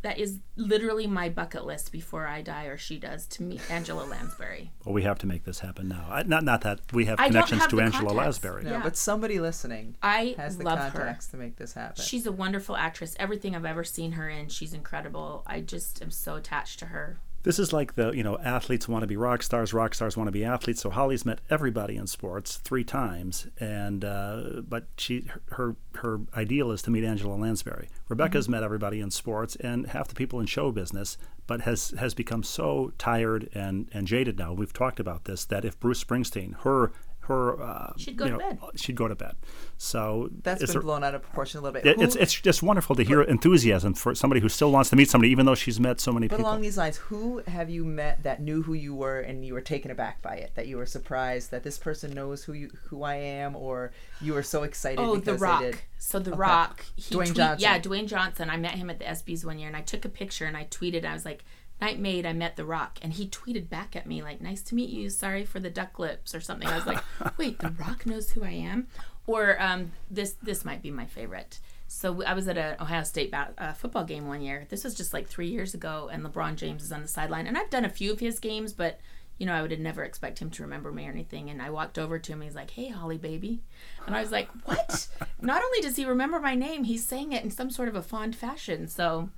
[0.02, 4.04] that is literally my bucket list before I die or she does to meet Angela
[4.04, 4.70] Lansbury.
[4.84, 6.06] Well, we have to make this happen now.
[6.10, 8.16] I, not not that we have I don't connections have to the Angela contacts.
[8.44, 8.64] Lansbury.
[8.64, 8.82] No, Yeah.
[8.82, 10.90] but somebody listening I has the love her.
[10.90, 12.02] contacts to make this happen.
[12.02, 13.14] She's a wonderful actress.
[13.18, 15.42] Everything I've ever seen her in, she's incredible.
[15.46, 17.18] I just am so attached to her.
[17.42, 20.28] This is like the you know athletes want to be rock stars, rock stars want
[20.28, 20.82] to be athletes.
[20.82, 26.70] So Holly's met everybody in sports three times, and uh, but she her her ideal
[26.70, 27.88] is to meet Angela Lansbury.
[28.08, 31.16] Rebecca's met everybody in sports and half the people in show business,
[31.46, 34.52] but has has become so tired and and jaded now.
[34.52, 36.92] We've talked about this that if Bruce Springsteen her
[37.30, 38.58] her uh, She'd go you to know, bed.
[38.76, 39.34] she'd go to bed.
[39.78, 41.86] So That's is been there- blown out of proportion a little bit.
[41.86, 44.96] it- it's Who- it's just wonderful to hear enthusiasm for somebody who still wants to
[44.96, 46.50] meet somebody, even though she's met so many But people.
[46.50, 49.60] along these lines, who have you met that knew who you were and you were
[49.62, 50.52] taken aback by it?
[50.54, 54.34] That you were surprised that this person knows who you who I am, or you
[54.34, 55.60] were so excited Oh, because The Rock.
[55.62, 55.80] they did.
[55.98, 56.38] So The Okay.
[56.40, 56.84] Rock.
[56.96, 57.60] He Dwayne tweet- Johnson.
[57.60, 58.50] Yeah, Dwayne Johnson.
[58.50, 60.64] I met him at the ESPYS one year, and I took a picture and I
[60.64, 60.98] tweeted.
[60.98, 61.44] And I was like,
[61.80, 64.74] "Night maid, I met The Rock," and he tweeted back at me like, "Nice to
[64.74, 65.10] meet you.
[65.10, 67.02] Sorry for the duck lips or something." I was like,
[67.38, 68.88] "Wait, The Rock knows who I am?"
[69.26, 71.60] Or um, this this might be my favorite.
[71.92, 74.64] So I was at an Ohio State ba- uh, football game one year.
[74.68, 77.48] This was just like three years ago, and LeBron James is on the sideline.
[77.48, 79.00] And I've done a few of his games, but
[79.38, 81.48] you know, I would have never expect him to remember me or anything.
[81.48, 82.42] And I walked over to him.
[82.42, 83.62] He's like, "Hey, Holly, baby,"
[84.06, 85.08] and I was like, "What?"
[85.40, 88.02] Not only does he remember my name, he's saying it in some sort of a
[88.02, 88.86] fond fashion.
[88.86, 89.30] So,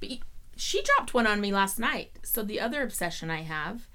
[0.00, 0.10] but
[0.56, 2.18] she dropped one on me last night.
[2.22, 3.88] So the other obsession I have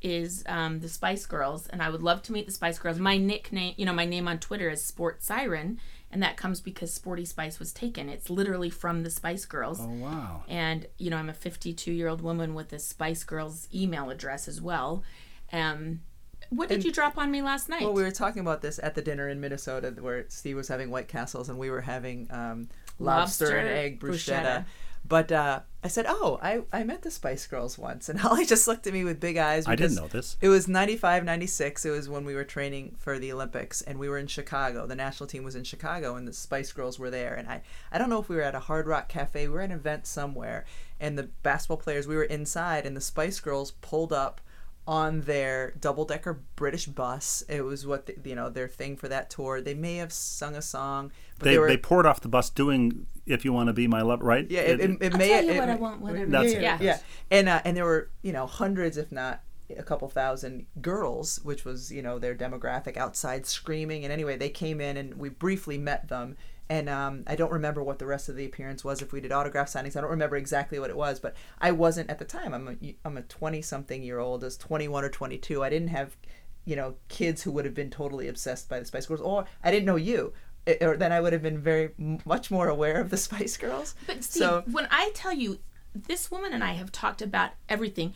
[0.00, 2.98] is um, the Spice Girls, and I would love to meet the Spice Girls.
[2.98, 6.92] My nickname, you know, my name on Twitter is Sport Siren, and that comes because
[6.92, 8.08] Sporty Spice was taken.
[8.08, 9.80] It's literally from the Spice Girls.
[9.80, 10.44] oh wow!
[10.46, 14.46] And, you know, I'm a 52 year old woman with a Spice Girls email address
[14.46, 15.02] as well.
[15.52, 16.02] Um,
[16.50, 17.82] what did you drop on me last night?
[17.82, 20.90] Well, we were talking about this at the dinner in Minnesota, where Steve was having
[20.90, 24.42] White Castles and we were having um, lobster, Lobster and egg bruschetta.
[24.42, 24.64] bruschetta.
[25.06, 28.66] But uh, I said, "Oh, I, I met the Spice Girls once," and Holly just
[28.66, 29.68] looked at me with big eyes.
[29.68, 30.38] I didn't know this.
[30.40, 31.84] It was 95, 96.
[31.84, 34.86] It was when we were training for the Olympics, and we were in Chicago.
[34.86, 37.34] The national team was in Chicago, and the Spice Girls were there.
[37.34, 37.60] And I,
[37.92, 39.46] I don't know if we were at a Hard Rock Cafe.
[39.46, 40.64] We were at an event somewhere,
[40.98, 44.40] and the basketball players, we were inside, and the Spice Girls pulled up
[44.86, 47.42] on their double decker British bus.
[47.48, 49.60] It was what the, you know their thing for that tour.
[49.60, 52.50] They may have sung a song, but They, they, were they poured off the bus
[52.50, 54.46] doing "If You Want to Be My Love," right?
[54.50, 54.60] yeah.
[54.60, 56.26] It, it, it I'll may tell you it what I may- want, whatever.
[56.30, 56.62] That's yeah, it.
[56.62, 56.82] yeah, Yeah.
[56.82, 56.98] yeah.
[57.30, 59.40] And uh, and there were you know hundreds, if not
[59.76, 64.04] a couple thousand girls, which was you know their demographic outside screaming.
[64.04, 66.36] And anyway, they came in and we briefly met them.
[66.70, 69.02] And um, I don't remember what the rest of the appearance was.
[69.02, 71.20] If we did autograph signings, I don't remember exactly what it was.
[71.20, 72.54] But I wasn't at the time.
[72.54, 74.42] I'm a I'm a 20 something year old.
[74.42, 75.62] I was 21 or 22.
[75.62, 76.16] I didn't have
[76.64, 79.70] you know kids who would have been totally obsessed by the Spice Girls, or I
[79.70, 80.32] didn't know you.
[80.66, 81.90] It- or then I would have been very
[82.24, 83.94] much more aware of the Spice Girls.
[84.06, 85.58] But Steve, so when I tell you,
[85.94, 88.14] this woman and I have talked about everything.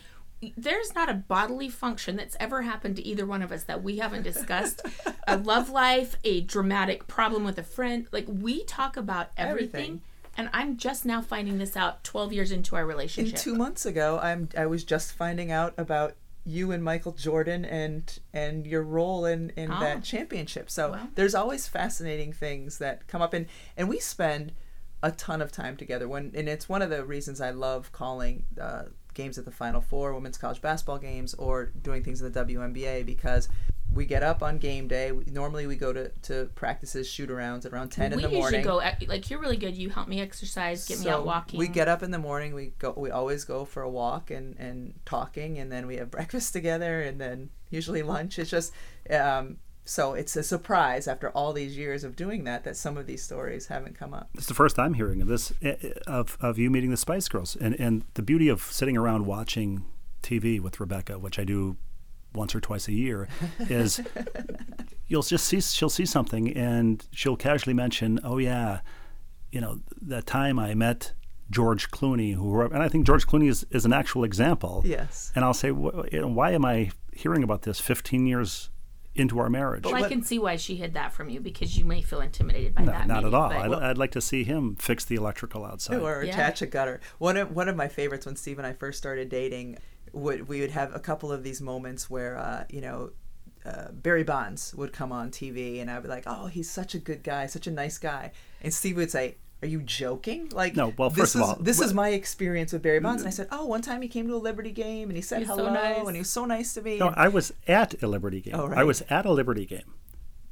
[0.55, 3.97] There's not a bodily function that's ever happened to either one of us that we
[3.97, 4.81] haven't discussed.
[5.27, 8.07] a love life, a dramatic problem with a friend.
[8.11, 9.79] Like we talk about everything.
[9.81, 10.01] Everything.
[10.37, 13.37] And I'm just now finding this out 12 years into our And relationship.
[13.39, 16.15] two months ago, I'm I was just finding out about
[16.45, 19.79] you and Michael Jordan and and your role in in Oh.
[19.81, 20.69] that championship.
[20.71, 21.07] So Wow.
[21.15, 24.53] there's always fascinating things that come up, and and we spend
[25.03, 26.07] a ton of time together.
[26.07, 28.45] When and it's one of the reasons I love calling.
[28.59, 28.83] Uh,
[29.13, 33.05] games at the final four women's college basketball games or doing things in the WNBA
[33.05, 33.49] because
[33.91, 37.65] we get up on game day we, normally we go to, to practices shoot arounds
[37.65, 39.75] at around 10 we in the morning We usually go like you're really good.
[39.75, 41.59] You help me exercise, get me out walking.
[41.59, 42.53] we get up in the morning.
[42.53, 42.93] We go.
[42.95, 47.01] We always go for a walk and and talking, and then we have breakfast together,
[47.01, 48.37] and then usually lunch.
[48.37, 48.73] It's just
[49.09, 49.57] um,
[49.89, 53.23] so it's a surprise after all these years of doing that that some of these
[53.23, 54.29] stories haven't come up.
[54.35, 57.27] It's the first I'm hearing of this eh, eh, of of you meeting the Spice
[57.27, 59.83] Girls, and and the beauty of sitting around watching
[60.21, 61.75] TV with Rebecca, which I do
[62.35, 63.27] once or twice a year,
[63.61, 63.99] is
[65.07, 68.81] you'll just see she'll see something and she'll casually mention, oh yeah,
[69.51, 71.13] you know that time I met
[71.49, 74.83] George Clooney, who and I think George Clooney is, is an actual example.
[74.85, 75.31] Yes.
[75.33, 78.69] And I'll say, "Wh- why am I hearing about this 15 years
[79.19, 79.83] into our marriage?
[79.85, 82.73] well, I can see why she hid that from you because you may feel intimidated
[82.75, 83.07] by No, that.
[83.07, 83.51] not maybe, at all.
[83.75, 85.99] I'd, I'd like to see him fix the electrical outside.
[86.01, 86.31] or Yeah.
[86.33, 87.01] attach a gutter.
[87.19, 89.77] One of one of my favorites when Steve and I first started dating,
[90.13, 93.11] would we would have a couple of these moments where uh, you know.
[93.65, 96.97] Uh, Barry Bonds would come on TV, and I'd be like, "Oh, he's such a
[96.97, 100.49] good guy, such a nice guy." And Steve would say, "Are you joking?
[100.53, 102.99] Like, No, well, this first of is all, this wh- is my experience with Barry
[102.99, 105.21] Bonds." And I said, "Oh, one time he came to a Liberty game, and he
[105.21, 106.05] said He's so hello, nice.
[106.05, 108.55] and he was so nice to me." No, I was at a Liberty game.
[108.55, 108.79] Oh, right.
[108.79, 109.93] I was at a Liberty game,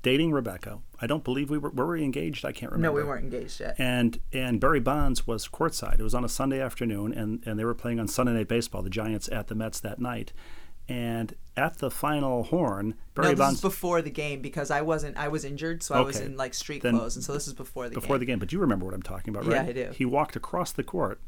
[0.01, 0.79] dating Rebecca.
[1.01, 2.43] I don't believe we were were we engaged.
[2.45, 2.87] I can't remember.
[2.99, 3.75] no, we weren't engaged yet.
[3.79, 5.99] And and Barry Bonds was courtside.
[5.99, 8.81] It was on a Sunday afternoon, and and they were playing on Sunday Night Baseball.
[8.81, 10.33] The Giants at the Mets that night,
[10.89, 14.81] and at the final horn, Barry no, this Bonds is before the game because I
[14.81, 15.17] wasn't.
[15.17, 17.53] I was injured, so I was in like street Then clothes, and so this is
[17.53, 18.19] before the before game.
[18.19, 18.39] the game.
[18.39, 19.63] But you remember what I'm talking about, right?
[19.63, 19.91] Yeah, I do.
[19.93, 21.19] He walked across the court,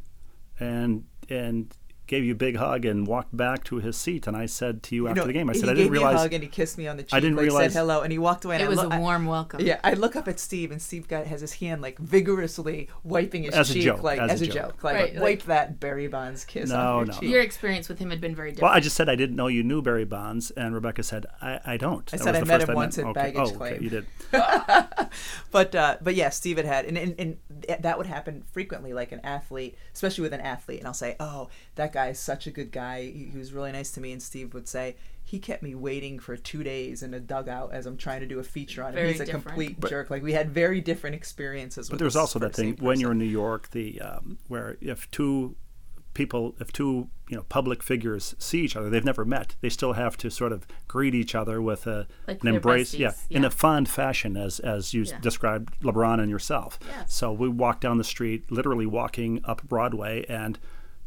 [0.60, 1.76] and and
[2.10, 4.28] gave you a big hug and walked back to his seat.
[4.28, 5.98] And I said to you after No, the game, I he said, I didn't me
[6.00, 6.16] realize.
[6.16, 7.14] a hug and he kissed me on the cheek.
[7.14, 8.56] I didn't like, realize- said hello, and he walked away.
[8.56, 9.62] And It I was look- a I- warm welcome.
[9.62, 13.44] Yeah, I look up at Steve, and Steve got has his hand like vigorously wiping
[13.44, 14.56] his As a cheek, joke, like as as, a a joke.
[14.56, 17.20] joke, like Right, wipe like- that Barry Bonds kiss No, off your no.
[17.22, 17.30] cheek.
[17.30, 18.64] Your experience with him had been very different.
[18.70, 21.60] Well, I just said I didn't know you knew Barry Bonds, and Rebecca said, I,
[21.66, 22.12] I don't.
[22.14, 23.14] I That said I met him I once at okay.
[23.14, 23.74] baggage oh, claim.
[23.76, 24.06] Okay, you did.
[25.52, 27.38] but uh, but yeah, Steve had had, and, and and
[27.84, 30.80] that would happen frequently, like an athlete, especially with an athlete.
[30.80, 33.04] And I'll say, oh, that guy is such a good guy.
[33.04, 34.12] He, he was really nice to me.
[34.12, 37.86] And Steve would say, he kept me waiting for two days in a dugout as
[37.86, 38.96] I'm trying to do a feature on him.
[38.96, 39.46] Very He's a different.
[39.46, 40.10] complete jerk.
[40.10, 41.88] Like we had very different experiences.
[41.88, 44.40] But with there's this also that same thing when you're in New York, the um,
[44.48, 45.56] where if two
[46.16, 49.56] people, if two you know public figures see each other, they've never met.
[49.62, 53.10] They still have to sort of greet each other with a, Like an embrace, yeah,
[53.10, 55.20] besties, in a fond fashion, as as you Yeah.
[55.20, 56.80] described LeBron and yourself.
[56.88, 57.14] Yes.
[57.14, 60.58] So we walked down the street, literally walking up Broadway, and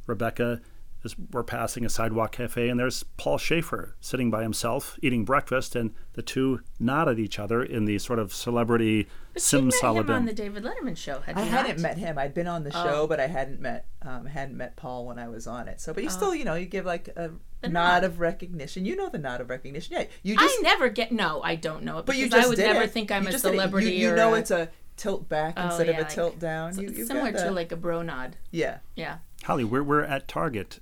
[0.06, 0.60] Rebecca.
[1.04, 5.74] Is, we're passing a sidewalk cafe, and there's Paul Shaffer sitting by himself eating breakfast,
[5.74, 9.66] and the two nod at each other in the sort of celebrity But you sim
[9.66, 12.18] met him on the David Letterman show, had I you hadn't met him.
[12.18, 12.84] I'd been on the Oh.
[12.84, 15.80] show, but I hadn't met um, hadn't met Paul when I was on it.
[15.80, 17.30] So, but you still, you know, you give like a
[17.62, 18.04] The nod, nod.
[18.04, 18.84] of recognition.
[18.86, 19.96] You know the nod of recognition.
[19.98, 20.56] Yeah, you just.
[20.58, 21.10] I never get.
[21.10, 22.06] No, I don't know it.
[22.06, 22.92] but you because just I would did never it.
[22.92, 23.54] think I'm You a just did it.
[23.54, 23.90] You- celebrity.
[23.92, 26.38] You, or know a- it's a tilt back oh, instead yeah, of a like- tilt
[26.38, 26.72] down.
[26.74, 28.36] so You, similar got to like a bro nod.
[28.52, 28.78] yeah.
[28.94, 29.18] Yeah.
[29.44, 30.78] Holly, we're, we're at Target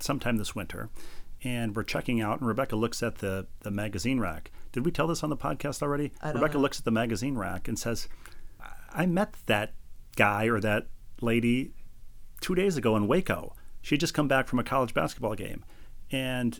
[0.00, 0.90] sometime this winter,
[1.42, 4.50] and we're checking out, and Rebecca looks at the, the magazine rack.
[4.72, 6.12] Did we tell this on the podcast already?
[6.24, 6.60] Rebecca know.
[6.60, 8.08] looks at the magazine rack and says,
[8.60, 9.74] I I met that
[10.16, 10.86] guy or that
[11.20, 11.72] lady
[12.40, 13.54] two days ago in Waco.
[13.82, 15.64] She had just come back from a college basketball game,
[16.10, 16.58] and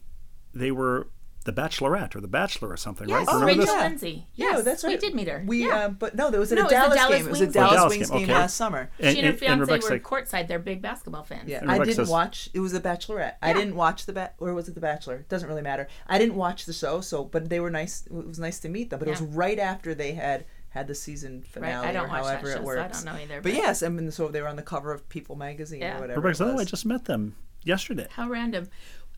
[0.55, 1.09] they were
[1.47, 3.27] the Bachelorette or the Bachelor or something, Yes, right?
[3.31, 3.75] Oh, Remember Rachel this?
[3.75, 3.89] yeah.
[3.89, 4.27] Lindsay.
[4.35, 4.91] Yeah, Yes, that's right.
[4.95, 5.43] We did meet her.
[5.47, 5.85] We, yeah.
[5.87, 7.27] um, but no, there was at No, a it was the Dallas, Dallas game.
[7.27, 7.77] It was a Dallas, game.
[7.79, 8.35] Dallas Wings game, game okay.
[8.35, 8.91] last summer.
[9.01, 10.49] she and her and fiance Rebecca's were like, courtside.
[10.49, 11.49] They're big basketball fans.
[11.49, 12.51] Yeah, I didn't says- watch.
[12.53, 13.35] It was The Bachelorette.
[13.41, 15.25] I didn't watch the ba- or was it The Bachelor?
[15.29, 15.89] Doesn't really matter.
[16.07, 18.05] I didn't watch the show, so but they were nice.
[18.07, 18.99] It was nice to meet them.
[18.99, 22.23] But it was right after they had had the season finale I don't or watch
[22.25, 23.03] that however show, it so I works.
[23.03, 25.09] don't know either, But but- yes, I mean, so they were on the cover of
[25.09, 25.97] People magazine Yeah.
[25.97, 26.21] or whatever.
[26.21, 27.35] Rebecca it "Oh, I just met them
[27.65, 28.69] yesterday." How random.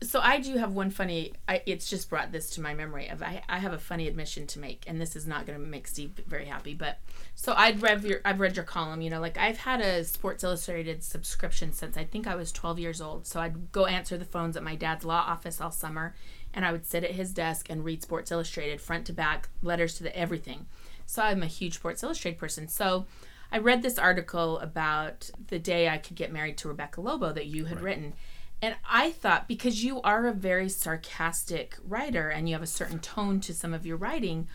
[0.01, 1.33] So I do have one funny.
[1.47, 4.47] I, it's just brought this to my memory of I, I have a funny admission
[4.47, 6.73] to make, and this is not going to make Steve very happy.
[6.73, 6.99] But
[7.35, 9.01] so I'd read your I've read your column.
[9.01, 12.79] You know, like I've had a Sports Illustrated subscription since I think I was 12
[12.79, 13.27] years old.
[13.27, 16.15] So I'd go answer the phones at my dad's law office all summer,
[16.53, 19.95] and I would sit at his desk and read Sports Illustrated front to back, letters
[19.95, 20.67] to the everything.
[21.05, 22.69] So I'm a huge Sports Illustrated person.
[22.69, 23.05] So
[23.51, 27.47] I read this article about the day I could get married to Rebecca Lobo that
[27.47, 28.13] you had written.
[28.61, 32.99] And I thought because you are a very sarcastic writer and you have a certain
[32.99, 34.47] tone to some of your writing,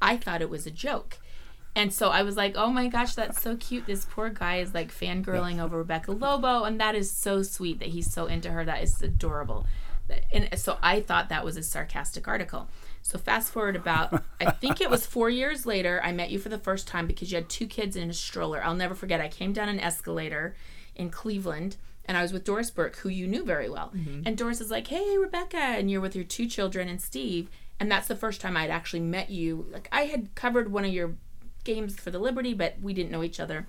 [0.00, 1.18] I thought it was a joke.
[1.74, 3.86] And so I was like, oh my gosh, that's so cute.
[3.86, 6.64] This poor guy is like fangirling over Rebecca Lobo.
[6.64, 8.64] And that is so sweet that he's so into her.
[8.64, 9.66] That is adorable.
[10.30, 12.68] And so I thought that was a sarcastic article.
[13.00, 16.50] So fast forward about, I think it was four years later, I met you for
[16.50, 18.62] the first time because you had two kids in a stroller.
[18.62, 19.22] I'll never forget.
[19.22, 20.54] I came down an escalator
[20.94, 21.76] in Cleveland
[22.06, 23.92] and I was with Doris Burke, who you knew very well.
[23.94, 24.22] Mm-hmm.
[24.26, 27.48] And Doris is like, "Hey, Rebecca," and you're with your two children and Steve.
[27.78, 29.66] And that's the first time I'd actually met you.
[29.70, 31.14] Like I had covered one of your
[31.64, 33.66] games for the Liberty, but we didn't know each other.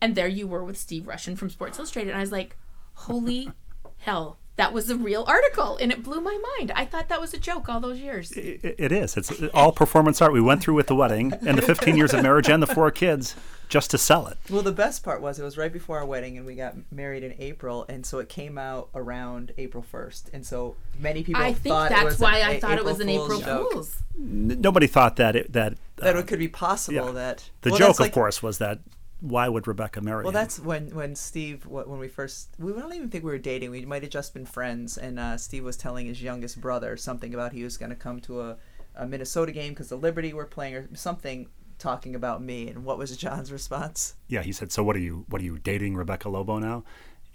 [0.00, 2.10] And there you were with Steve Rushin from Sports Illustrated.
[2.10, 2.56] And I was like,
[2.94, 3.50] "Holy
[3.98, 6.72] hell!" That was a real article, and it blew my mind.
[6.76, 8.32] I thought that was a joke all those years.
[8.36, 9.16] I- It is.
[9.16, 10.32] It's all performance art.
[10.32, 12.90] We went through with the wedding and the 15 years of marriage and the four
[12.90, 13.34] kids
[13.70, 14.36] just to sell it.
[14.50, 17.22] Well, the best part was it was right before our wedding, and we got married
[17.24, 21.54] in April, and so it came out around April first, and so many people I
[21.54, 23.40] think thought it that's was why an I A- thought it was an April.
[23.40, 23.96] Fool's.
[24.18, 27.12] N- Nobody thought that it, that That uh, it could be possible yeah.
[27.12, 28.80] that the well, joke, that's of like- course, was that
[29.22, 30.34] why would Rebecca marry Well, him?
[30.34, 33.70] that's when when Steve when we first we don't even think we were dating.
[33.70, 37.32] We might have just been friends, and uh, Steve was telling his youngest brother something
[37.32, 38.56] about he was going to come to a,
[38.96, 41.48] a Minnesota game because the Liberty were playing or something
[41.78, 42.68] talking about me.
[42.68, 44.14] And what was John's response?
[44.28, 44.42] yeah.
[44.42, 45.24] He said, "So what are you?
[45.28, 46.82] What are you dating Rebecca Lobo now?"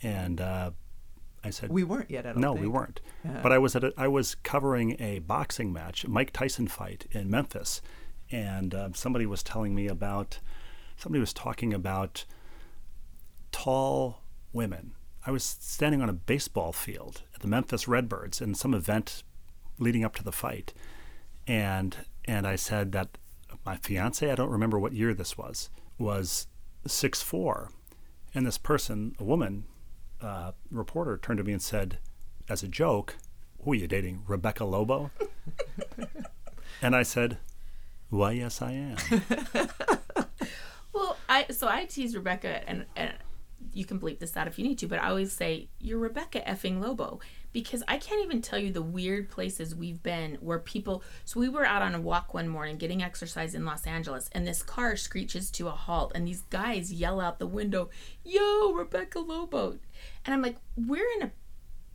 [0.03, 0.71] And uh,
[1.43, 2.25] I said, We weren't yet.
[2.25, 2.61] I don't "No, think.
[2.63, 3.39] we weren't." Yeah.
[3.41, 7.29] But I was at a, I was covering a boxing match, Mike Tyson fight in
[7.31, 7.81] Memphis,
[8.29, 10.39] and uh, somebody was telling me about
[10.97, 12.25] somebody was talking about
[13.51, 14.21] tall
[14.51, 14.93] women.
[15.25, 19.23] I was standing on a baseball field at the Memphis Redbirds in some event
[19.77, 20.73] leading up to the fight,
[21.45, 21.95] and
[22.25, 23.17] and I said that
[23.65, 26.47] my fiance, I don't remember what year this was, was
[26.85, 27.71] six four,
[28.33, 29.65] and this person, a woman,
[30.21, 31.99] uh, reporter, turned to me and said,
[32.49, 33.17] as a joke,
[33.63, 35.11] "Who are you dating, Rebecca Lobo?"
[36.81, 37.37] and I said,
[38.09, 38.97] "Why, yes, I am."
[40.97, 43.13] Well, I so I tease Rebecca and, and
[43.73, 46.41] you can bleep this out if you need to, but I always say, You're Rebecca
[46.41, 47.19] effing Lobo.
[47.53, 51.03] Because I can't even tell you the weird places we've been where people.
[51.25, 54.45] So we were out on a walk one morning getting exercise in Los Angeles, and
[54.45, 57.89] this car screeches to a halt, and these guys yell out the window,
[58.23, 59.77] Yo, Rebecca Lobo.
[60.25, 61.31] And I'm like, We're in a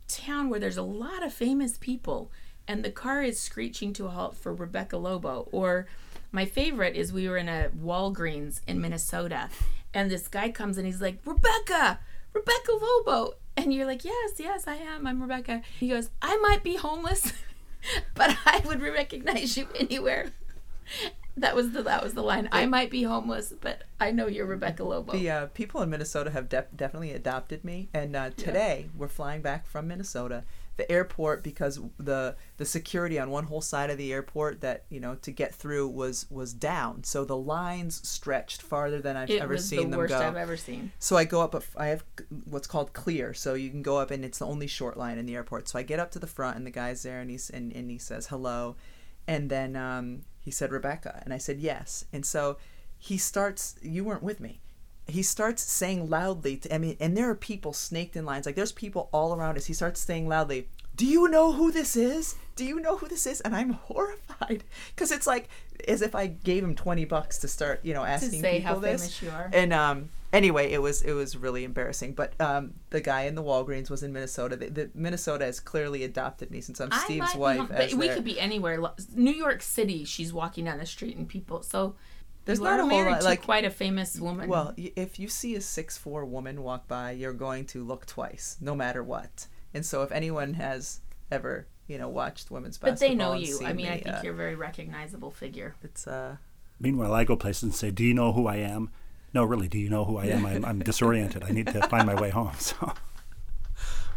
[0.07, 2.31] town where there's a lot of famous people,
[2.67, 5.49] and the car is screeching to a halt for Rebecca Lobo.
[5.51, 5.87] Or
[6.33, 9.49] my favorite is we were in a Walgreens in Minnesota,
[9.93, 11.99] and this guy comes and he's like, Rebecca,
[12.33, 13.35] Rebecca Lobo.
[13.55, 15.05] And you're like, yes, yes, I am.
[15.05, 15.61] I'm Rebecca.
[15.79, 17.31] He goes, I might be homeless,
[18.15, 20.31] but I would recognize you anywhere.
[21.35, 22.47] That was the that was the line.
[22.51, 25.13] I might be homeless, but I know you're Rebecca Lobo.
[25.13, 29.41] The uh, people in Minnesota have def- definitely adopted me, and uh, today we're flying
[29.41, 30.43] back from Minnesota.
[30.75, 34.99] The airport, because the the security on one whole side of the airport that you
[34.99, 39.39] know to get through was was down, so the lines stretched farther than I've it
[39.39, 40.19] ever was seen the them worst go.
[40.19, 40.91] I've ever seen.
[40.97, 41.61] So I go up.
[41.77, 42.03] I have
[42.45, 45.27] what's called clear, so you can go up, and it's the only short line in
[45.27, 45.67] the airport.
[45.67, 47.91] So I get up to the front, and the guy's there, and he's and, and
[47.91, 48.75] he says hello,
[49.27, 52.57] and then um, he said Rebecca, and I said yes, and so
[52.97, 53.75] he starts.
[53.83, 54.59] You weren't with me.
[55.07, 56.57] He starts saying loudly.
[56.57, 58.45] To, I mean, and there are people snaked in lines.
[58.45, 59.65] Like there's people all around us.
[59.65, 60.67] He starts saying loudly.
[60.95, 62.35] Do you know who this is?
[62.55, 63.41] Do you know who this is?
[63.41, 64.63] And I'm horrified
[64.95, 65.49] because it's like
[65.87, 68.79] as if I gave him twenty bucks to start, you know, asking say people how
[68.79, 69.01] this.
[69.01, 69.49] famous you are.
[69.51, 72.13] And um, anyway, it was it was really embarrassing.
[72.13, 74.55] But um, the guy in the Walgreens was in Minnesota.
[74.55, 77.67] The, the Minnesota has clearly adopted me since I'm I Steve's wife.
[77.69, 78.79] but we their- could be anywhere.
[79.15, 80.05] New York City.
[80.05, 81.63] She's walking down the street and people.
[81.63, 81.95] So
[82.45, 84.49] There's you not are a whole married lot, to like- quite a famous woman.
[84.49, 88.57] Well, if you see a six four woman walk by, you're going to look twice,
[88.59, 89.47] no matter what.
[89.73, 90.99] And so, if anyone has
[91.31, 93.55] ever, you know, watched women's but basketball, but they know and you.
[93.55, 95.75] seen I mean, I me, think uh, you're a very recognizable figure.
[95.83, 96.37] It's uh,
[96.79, 98.89] Meanwhile, I go places and say, "Do you know who I am?"
[99.33, 100.45] No, really, do you know who I am?
[100.45, 101.43] I'm, I'm disoriented.
[101.43, 102.51] I need to find my way home.
[102.59, 102.93] So,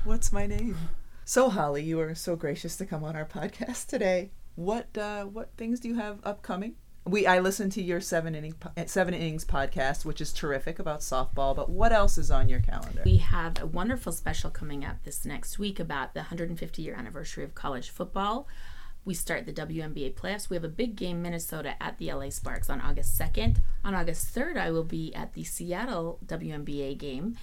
[0.05, 0.77] what's my name?
[1.25, 4.31] So Holly, you were so gracious to come on our podcast today.
[4.55, 6.77] What uh, what things do you have upcoming?
[7.07, 8.55] We I listened to your seven inning
[8.87, 11.55] seven innings podcast, which is terrific about softball.
[11.55, 13.03] But what else is on your calendar?
[13.05, 17.45] We have a wonderful special coming up this next week about the 150 year anniversary
[17.45, 18.49] of college football.
[19.05, 20.51] We start the WNBA playoffs.
[20.51, 23.59] We have a big game, Minnesota at the LA Sparks on August 2nd.
[23.85, 27.37] On August 3rd, I will be at the Seattle WNBA game.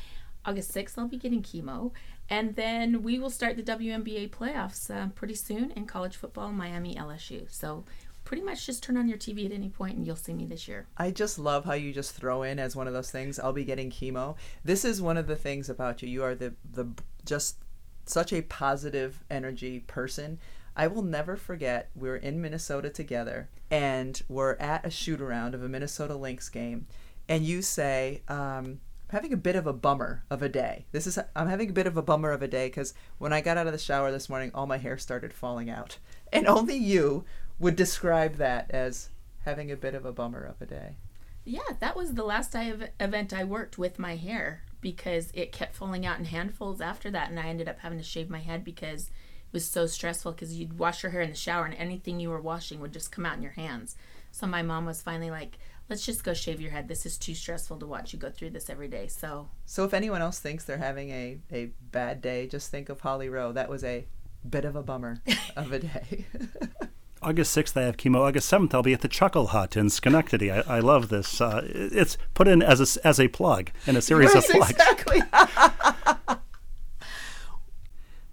[0.45, 1.93] August 6th, I'll be getting chemo.
[2.30, 6.95] And then we will start the WNBA playoffs uh, pretty soon in college football, Miami,
[6.95, 7.49] LSU.
[7.49, 7.86] So
[8.34, 10.67] pretty much just turn on your TV at any point and you'll see me this
[10.67, 10.88] year.
[10.97, 13.38] I just love how you just throw in as one of those things.
[13.38, 14.38] I'll be getting chemo.
[14.63, 16.09] This is one of the things about you.
[16.09, 16.88] You are the the
[17.25, 17.57] just
[18.07, 20.39] such a positive energy person.
[20.75, 21.91] I will never forget.
[21.95, 26.49] We were in Minnesota together, and we're at a shoot around of a Minnesota Lynx
[26.49, 26.88] game,
[27.29, 28.79] and you say, um,
[29.09, 31.73] "I'm having a bit of a bummer of a day." This is I'm having a
[31.73, 34.11] bit of a bummer of a day because when I got out of the shower
[34.11, 35.99] this morning, all my hair started falling out,
[36.31, 37.25] and only you
[37.64, 39.09] would describe that as
[39.45, 40.97] having a bit of a bummer of a day.
[41.45, 45.51] Yeah, that was the last I ev- event I worked with my hair because it
[45.51, 48.39] kept falling out in handfuls after that, and I ended up having to shave my
[48.39, 50.34] head because it was so stressful.
[50.34, 53.11] Because you'd wash your hair in the shower, and anything you were washing would just
[53.11, 53.95] come out in your hands.
[54.32, 55.57] So my mom was finally like,
[55.89, 56.88] "Let's just go shave your head.
[56.88, 59.93] This is too stressful to watch you go through this every day." So So if
[59.93, 63.53] anyone else thinks they're having a, a bad day, just think of Holly Rowe.
[63.53, 64.05] That was a
[64.49, 65.22] bit of a bummer
[65.55, 66.26] of a day.
[67.24, 68.19] August 6th, I have chemo.
[68.19, 70.51] August 7th, I'll be at the Chuckle Hut in Schenectady.
[70.51, 71.39] I, I love this.
[71.39, 74.71] Uh, it's put in as a, as a plug in a series of plugs.
[74.71, 75.21] exactly.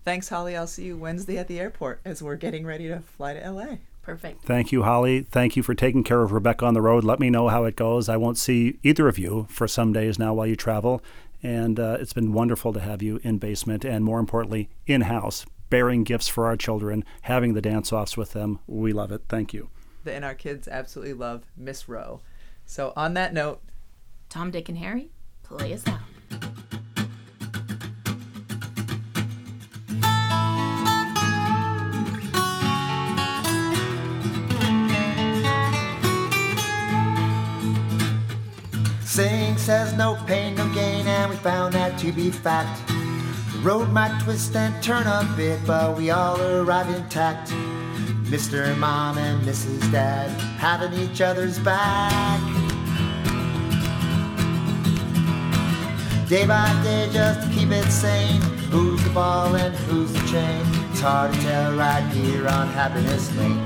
[0.04, 0.56] Thanks, Holly.
[0.56, 3.76] I'll see you Wednesday at the airport as we're getting ready to fly to LA.
[4.02, 4.42] perfect.
[4.44, 5.22] Thank you, Holly.
[5.22, 7.04] Thank you for taking care of Rebecca on the road.
[7.04, 8.08] Let me know how it goes.
[8.08, 11.02] I won't see either of you for some days now while you travel.
[11.42, 15.46] And uh, it's been wonderful to have you in basement and, more importantly, in house,
[15.70, 18.58] bearing gifts for our children, having the dance offs with them.
[18.66, 19.22] We love it.
[19.28, 19.70] Thank you.
[20.04, 22.20] And our kids absolutely love Miss Rowe.
[22.66, 23.62] So on that note,
[24.28, 25.10] Tom, Dick, and Harry,
[25.42, 25.98] play us out.
[39.04, 42.89] Saying says no pain, no gain, and we found that to be fact.
[43.62, 47.50] Road might twist and turn a bit, but we all arrive intact.
[48.30, 48.74] Mr.
[48.78, 49.92] Mom and Mrs.
[49.92, 52.40] Dad having each other's back.
[56.26, 58.40] Day by day, just to keep it sane.
[58.70, 60.62] Who's the ball and who's the chain?
[60.90, 63.62] It's hard to tell right here on Happiness Lane.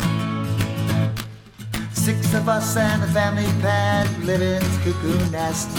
[1.92, 5.70] Six of us and the family pet live in this cuckoo nest.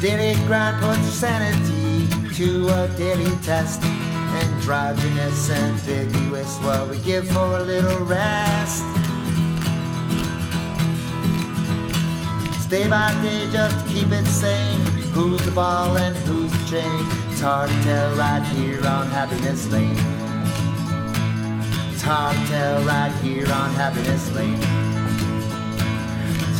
[0.00, 3.82] Daily grind puts sanity to a daily test.
[3.82, 8.84] Androgynous, ambiguous, what we give for a little rest.
[12.70, 14.80] Day by day, just keep it sane.
[15.14, 17.06] Who's the ball and who's the chain?
[17.32, 19.96] It's hard to tell right here on Happiness Lane.
[21.90, 24.87] It's hard to tell right here on Happiness Lane.